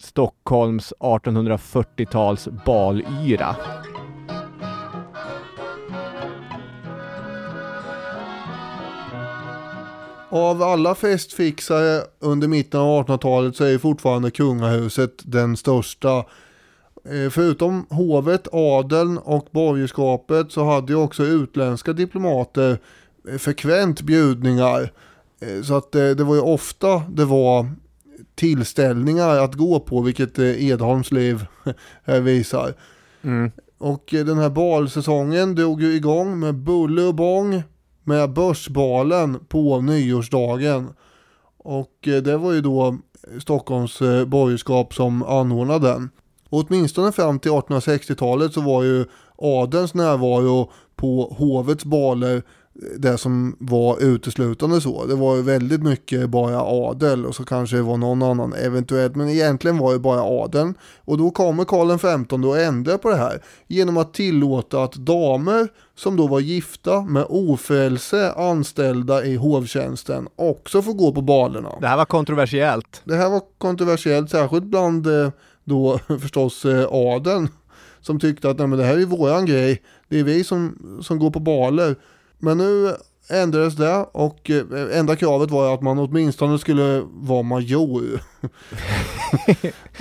[0.00, 3.56] Stockholms 1840-tals balyra.
[10.30, 16.18] Av alla festfixare under mitten av 1800-talet så är fortfarande kungahuset den största.
[17.04, 22.78] Eh, förutom hovet, adeln och borgerskapet så hade ju också utländska diplomater
[23.28, 24.92] eh, frekvent bjudningar.
[25.40, 27.66] Eh, så att det var ju ofta det var
[28.34, 31.46] tillställningar att gå på, vilket eh, Edholms liv
[32.04, 32.74] här visar.
[33.22, 33.50] Mm.
[33.78, 37.62] Och eh, den här balsäsongen drog ju igång med buller och bång
[38.04, 40.88] med Börsbalen på nyårsdagen.
[41.58, 42.98] Och eh, det var ju då
[43.40, 46.10] Stockholms eh, borgerskap som anordnade den.
[46.50, 49.04] Och åtminstone fram till 1860-talet så var ju
[49.38, 52.42] adelns närvaro på hovets baler
[52.98, 55.06] det som var uteslutande så.
[55.06, 59.16] Det var ju väldigt mycket bara adel och så kanske det var någon annan eventuellt.
[59.16, 60.74] Men egentligen var det bara adeln.
[61.04, 63.42] Och då kommer Karl XV och ändrar på det här.
[63.66, 70.82] Genom att tillåta att damer som då var gifta med ofrälse anställda i hovtjänsten också
[70.82, 71.74] får gå på balerna.
[71.80, 73.02] Det här var kontroversiellt.
[73.04, 75.30] Det här var kontroversiellt, särskilt bland eh,
[75.64, 77.48] då förstås eh, adeln.
[78.00, 81.18] Som tyckte att Nej, men det här är våran grej, det är vi som, som
[81.18, 81.96] går på baler.
[82.38, 82.96] Men nu
[83.30, 88.20] ändrades det och eh, enda kravet var att man åtminstone skulle vara major.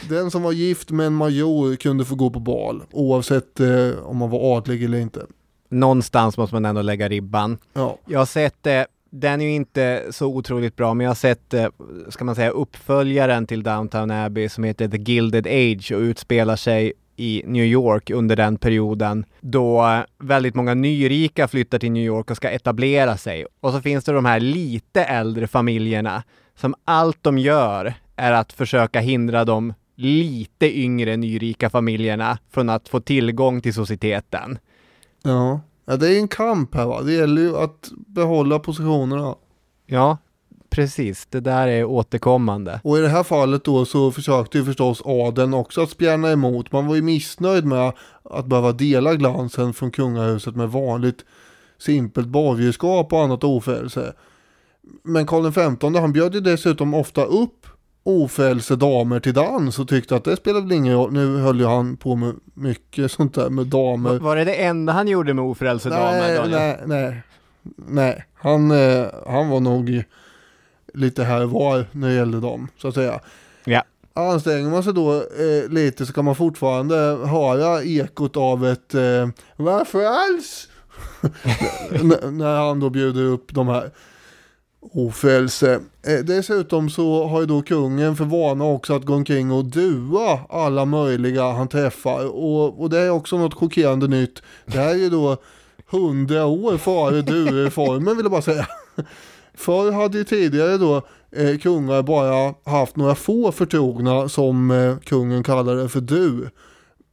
[0.10, 4.18] Den som var gift med en major kunde få gå på bal oavsett eh, om
[4.18, 5.26] man var adlig eller inte.
[5.70, 7.58] Någonstans måste man ändå lägga ribban.
[7.74, 7.98] Ja.
[8.06, 11.54] Jag har sett eh, den är ju inte så otroligt bra, men jag har sett,
[11.54, 11.68] eh,
[12.10, 16.94] ska man säga, uppföljaren till Downtown Abbey som heter The Gilded Age och utspelar sig
[17.18, 22.38] i New York under den perioden då väldigt många nyrika flyttar till New York och
[22.38, 23.46] ska etablera sig.
[23.60, 26.24] Och så finns det de här lite äldre familjerna
[26.56, 32.90] som allt de gör är att försöka hindra de lite yngre nyrika familjerna från att
[32.90, 34.60] få tillgång till societeten.
[35.24, 35.62] Ja.
[35.86, 37.02] ja, det är en kamp här va.
[37.02, 39.36] Det gäller ju att behålla positionerna.
[39.86, 40.18] Ja,
[40.70, 41.26] precis.
[41.30, 42.80] Det där är återkommande.
[42.84, 46.72] Och i det här fallet då så försökte ju förstås adeln också att spjärna emot.
[46.72, 47.92] Man var ju missnöjd med
[48.24, 51.26] att behöva dela glansen från kungahuset med vanligt
[51.80, 54.14] simpelt borgerskap och annat ofällelse.
[55.04, 57.68] Men Karl XV han bjöd ju dessutom ofta upp
[58.04, 61.14] ofälse damer till dans och tyckte att det spelade väl ingen roll.
[61.14, 64.20] Nu höll ju han på med mycket sånt där med damer.
[64.20, 66.20] Var det det enda han gjorde med ofrälse damer?
[66.20, 67.24] Nej, nej, nej.
[67.76, 70.04] Nej, han, eh, han var nog
[70.98, 73.20] lite här och var när det gällde dem, så att säga.
[73.66, 73.84] Ja.
[74.14, 76.96] Anstränger man sig då eh, lite så kan man fortfarande
[77.26, 80.68] höra ekot av ett eh, Varför alls?
[82.32, 83.92] När han då bjuder upp de här
[84.80, 85.80] ofällse.
[86.08, 90.40] Eh, dessutom så har ju då kungen för vana också att gå omkring och dua
[90.50, 92.26] alla möjliga han träffar.
[92.26, 94.42] Och, och det är också något chockerande nytt.
[94.66, 95.38] Det här är ju då
[95.90, 98.68] hundra år före du-reformen vill jag bara säga.
[99.58, 101.02] Förr hade ju tidigare då
[101.32, 106.50] eh, kungar bara haft några få förtrogna som eh, kungen kallade för du.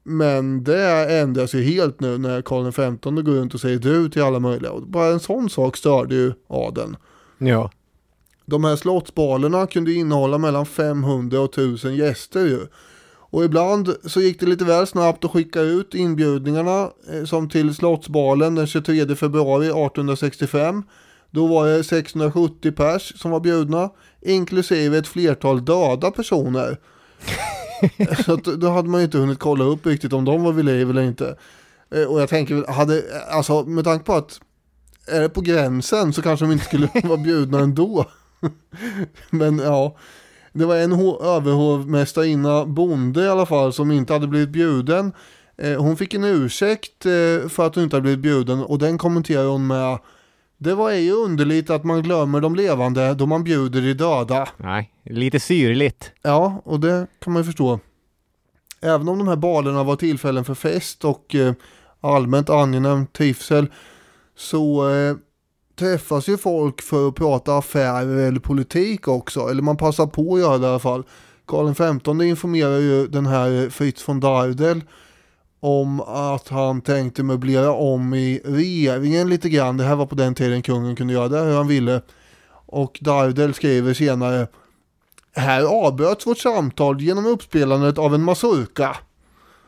[0.02, 4.22] Men det ändras ju helt nu när Karl XV går runt och säger du till
[4.22, 4.72] alla möjliga.
[4.72, 6.96] Och bara en sån sak störde ju adeln.
[7.38, 7.70] Ja.
[8.46, 12.60] De här slottsbalerna kunde innehålla mellan 500 och 1000 gäster ju.
[13.34, 17.74] Och ibland så gick det lite väl snabbt att skicka ut inbjudningarna eh, som till
[17.74, 20.82] slottsbalen den 23 februari 1865.
[21.34, 23.90] Då var det 670 pers som var bjudna,
[24.22, 26.76] inklusive ett flertal döda personer.
[28.24, 30.64] så att, då hade man ju inte hunnit kolla upp riktigt om de var vid
[30.64, 31.36] liv eller inte.
[31.94, 34.40] Eh, Och jag tänker, hade, alltså med tanke på att
[35.06, 38.04] är det på gränsen så kanske de inte skulle vara bjudna ändå.
[39.30, 39.96] Men ja,
[40.52, 45.12] det var en ho- överhovmästarinna bonde i alla fall som inte hade blivit bjuden.
[45.58, 48.98] Eh, hon fick en ursäkt eh, för att hon inte hade blivit bjuden och den
[48.98, 49.98] kommenterar hon med
[50.64, 54.48] Det var ju underligt att man glömmer de levande då man bjuder de döda.
[54.56, 56.12] Nej, lite syrligt.
[56.22, 57.80] Ja, och det kan man ju förstå.
[58.80, 61.54] Även om de här balerna var tillfällen för fest och eh,
[62.00, 63.66] allmänt angenäm trivsel
[64.36, 65.16] så eh,
[65.78, 69.40] träffas ju folk för att prata affärer eller politik också.
[69.40, 71.04] Eller man passar på att göra det i alla fall.
[71.46, 74.80] Karl XV informerar ju den här Fritz von Dardel
[75.64, 79.76] om att han tänkte möblera om i regeringen lite grann.
[79.76, 82.02] Det här var på den tiden kungen kunde göra det hur han ville.
[82.66, 84.46] Och Dardel skriver senare
[85.32, 88.96] här avbröts vårt samtal genom uppspelandet av en mazurka.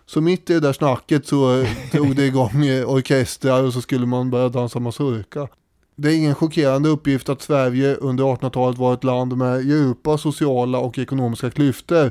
[0.06, 4.30] Så mitt i det där snacket så drog det igång orkestrar och så skulle man
[4.30, 5.48] börja dansa mazurka.
[5.96, 10.78] Det är ingen chockerande uppgift att Sverige under 1800-talet var ett land med djupa sociala
[10.78, 12.10] och ekonomiska klyftor.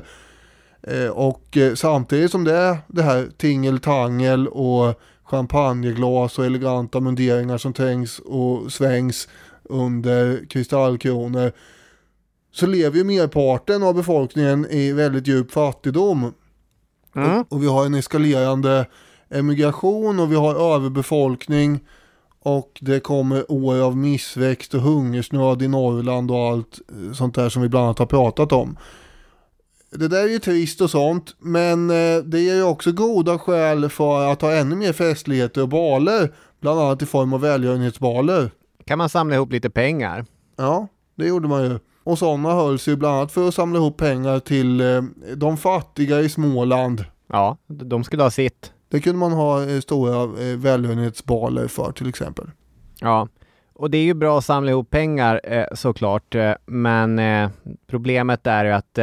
[0.86, 7.58] Eh, Och eh, samtidigt som det är det här tingeltangel och champagneglas och eleganta munderingar
[7.58, 9.28] som trängs och svängs
[9.64, 11.52] under kristallkronor
[12.52, 16.32] så lever ju merparten av befolkningen i väldigt djup fattigdom.
[17.16, 17.40] Mm.
[17.40, 18.86] Och, och vi har en eskalerande
[19.30, 21.80] emigration och vi har överbefolkning
[22.42, 27.48] och det kommer år av missväxt och hungersnöd i Norrland och allt eh, sånt där
[27.48, 28.76] som vi bland annat har pratat om.
[29.90, 33.88] Det där är ju trist och sånt, men eh, det ger ju också goda skäl
[33.88, 38.50] för att ha ännu mer festligheter och baler, bland annat i form av välgörenhetsbaler.
[38.84, 40.24] Kan man samla ihop lite pengar?
[40.56, 41.78] Ja, det gjorde man ju.
[42.04, 45.02] Och sådana hölls ju bland annat för att samla ihop pengar till eh,
[45.36, 47.04] de fattiga i Småland.
[47.32, 48.72] Ja, de skulle ha sitt.
[48.88, 50.26] Det kunde man ha eh, stora
[50.56, 52.50] välgörenhetsbaler för till exempel.
[53.00, 53.28] Ja,
[53.74, 55.40] och det är ju bra att samla ihop pengar
[55.74, 56.34] såklart,
[56.66, 57.20] men
[57.86, 58.98] problemet är ju att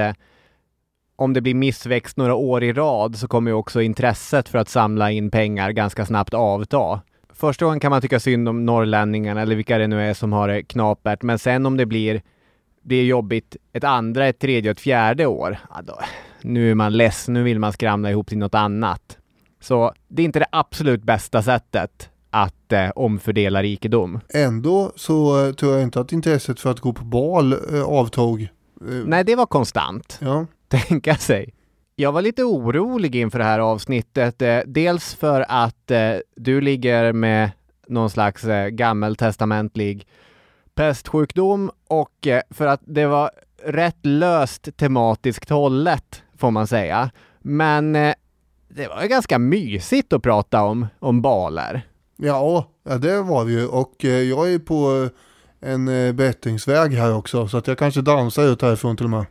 [1.15, 4.69] om det blir missväxt några år i rad så kommer ju också intresset för att
[4.69, 7.01] samla in pengar ganska snabbt avta.
[7.33, 10.47] Första gången kan man tycka synd om norrlänningarna eller vilka det nu är som har
[10.47, 12.21] det knapert, men sen om det blir
[12.81, 15.99] det är jobbigt ett andra, ett tredje och ett fjärde år, ja då,
[16.41, 19.17] nu är man less, nu vill man skramla ihop till något annat.
[19.61, 24.19] Så det är inte det absolut bästa sättet att eh, omfördela rikedom.
[24.33, 28.41] Ändå så eh, tror jag inte att intresset för att gå på bal eh, avtog.
[28.41, 28.47] Eh,
[29.05, 31.53] Nej, det var konstant, Ja, tänka sig.
[31.95, 34.41] Jag var lite orolig inför det här avsnittet.
[34.41, 37.51] Eh, dels för att eh, du ligger med
[37.87, 40.07] någon slags eh, gammeltestamentlig
[40.75, 43.31] pestsjukdom och eh, för att det var
[43.63, 47.11] rätt löst tematiskt hållet får man säga.
[47.39, 48.13] Men eh,
[48.69, 51.81] det var ju ganska mysigt att prata om, om baler.
[52.17, 55.09] Ja, det var det ju och eh, jag är på
[55.59, 59.25] en bättringsväg här också så att jag kanske dansar ut härifrån till och med.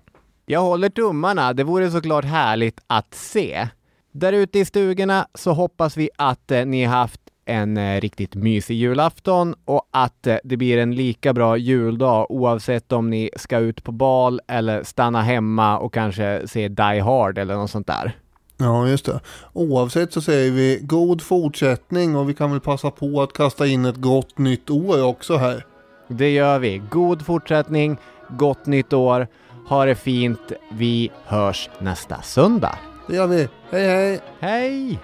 [0.47, 3.69] Jag håller tummarna, det vore såklart härligt att se.
[4.13, 8.35] Där ute i stugorna så hoppas vi att eh, ni har haft en eh, riktigt
[8.35, 13.59] mysig julafton och att eh, det blir en lika bra juldag oavsett om ni ska
[13.59, 18.17] ut på bal eller stanna hemma och kanske se Die Hard eller något sånt där.
[18.57, 19.21] Ja, just det.
[19.53, 23.85] Oavsett så säger vi god fortsättning och vi kan väl passa på att kasta in
[23.85, 25.67] ett gott nytt år också här.
[26.09, 26.83] Det gör vi.
[26.91, 27.97] God fortsättning,
[28.29, 29.27] gott nytt år.
[29.73, 30.53] Ha det fint.
[30.69, 32.79] Vi hörs nästa söndag.
[33.09, 33.49] Det gör vi.
[33.71, 34.21] Hej hej!
[34.41, 34.99] Hej!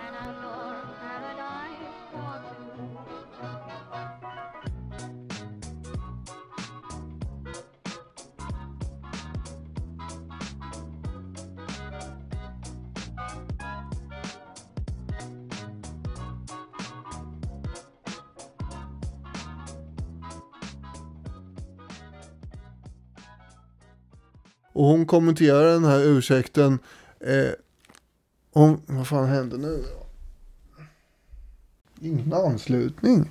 [24.79, 26.79] Och hon kommenterar den här ursäkten.
[27.20, 27.53] Eh,
[28.53, 30.07] om, vad fan hände nu då?
[32.07, 33.31] Ingen anslutning.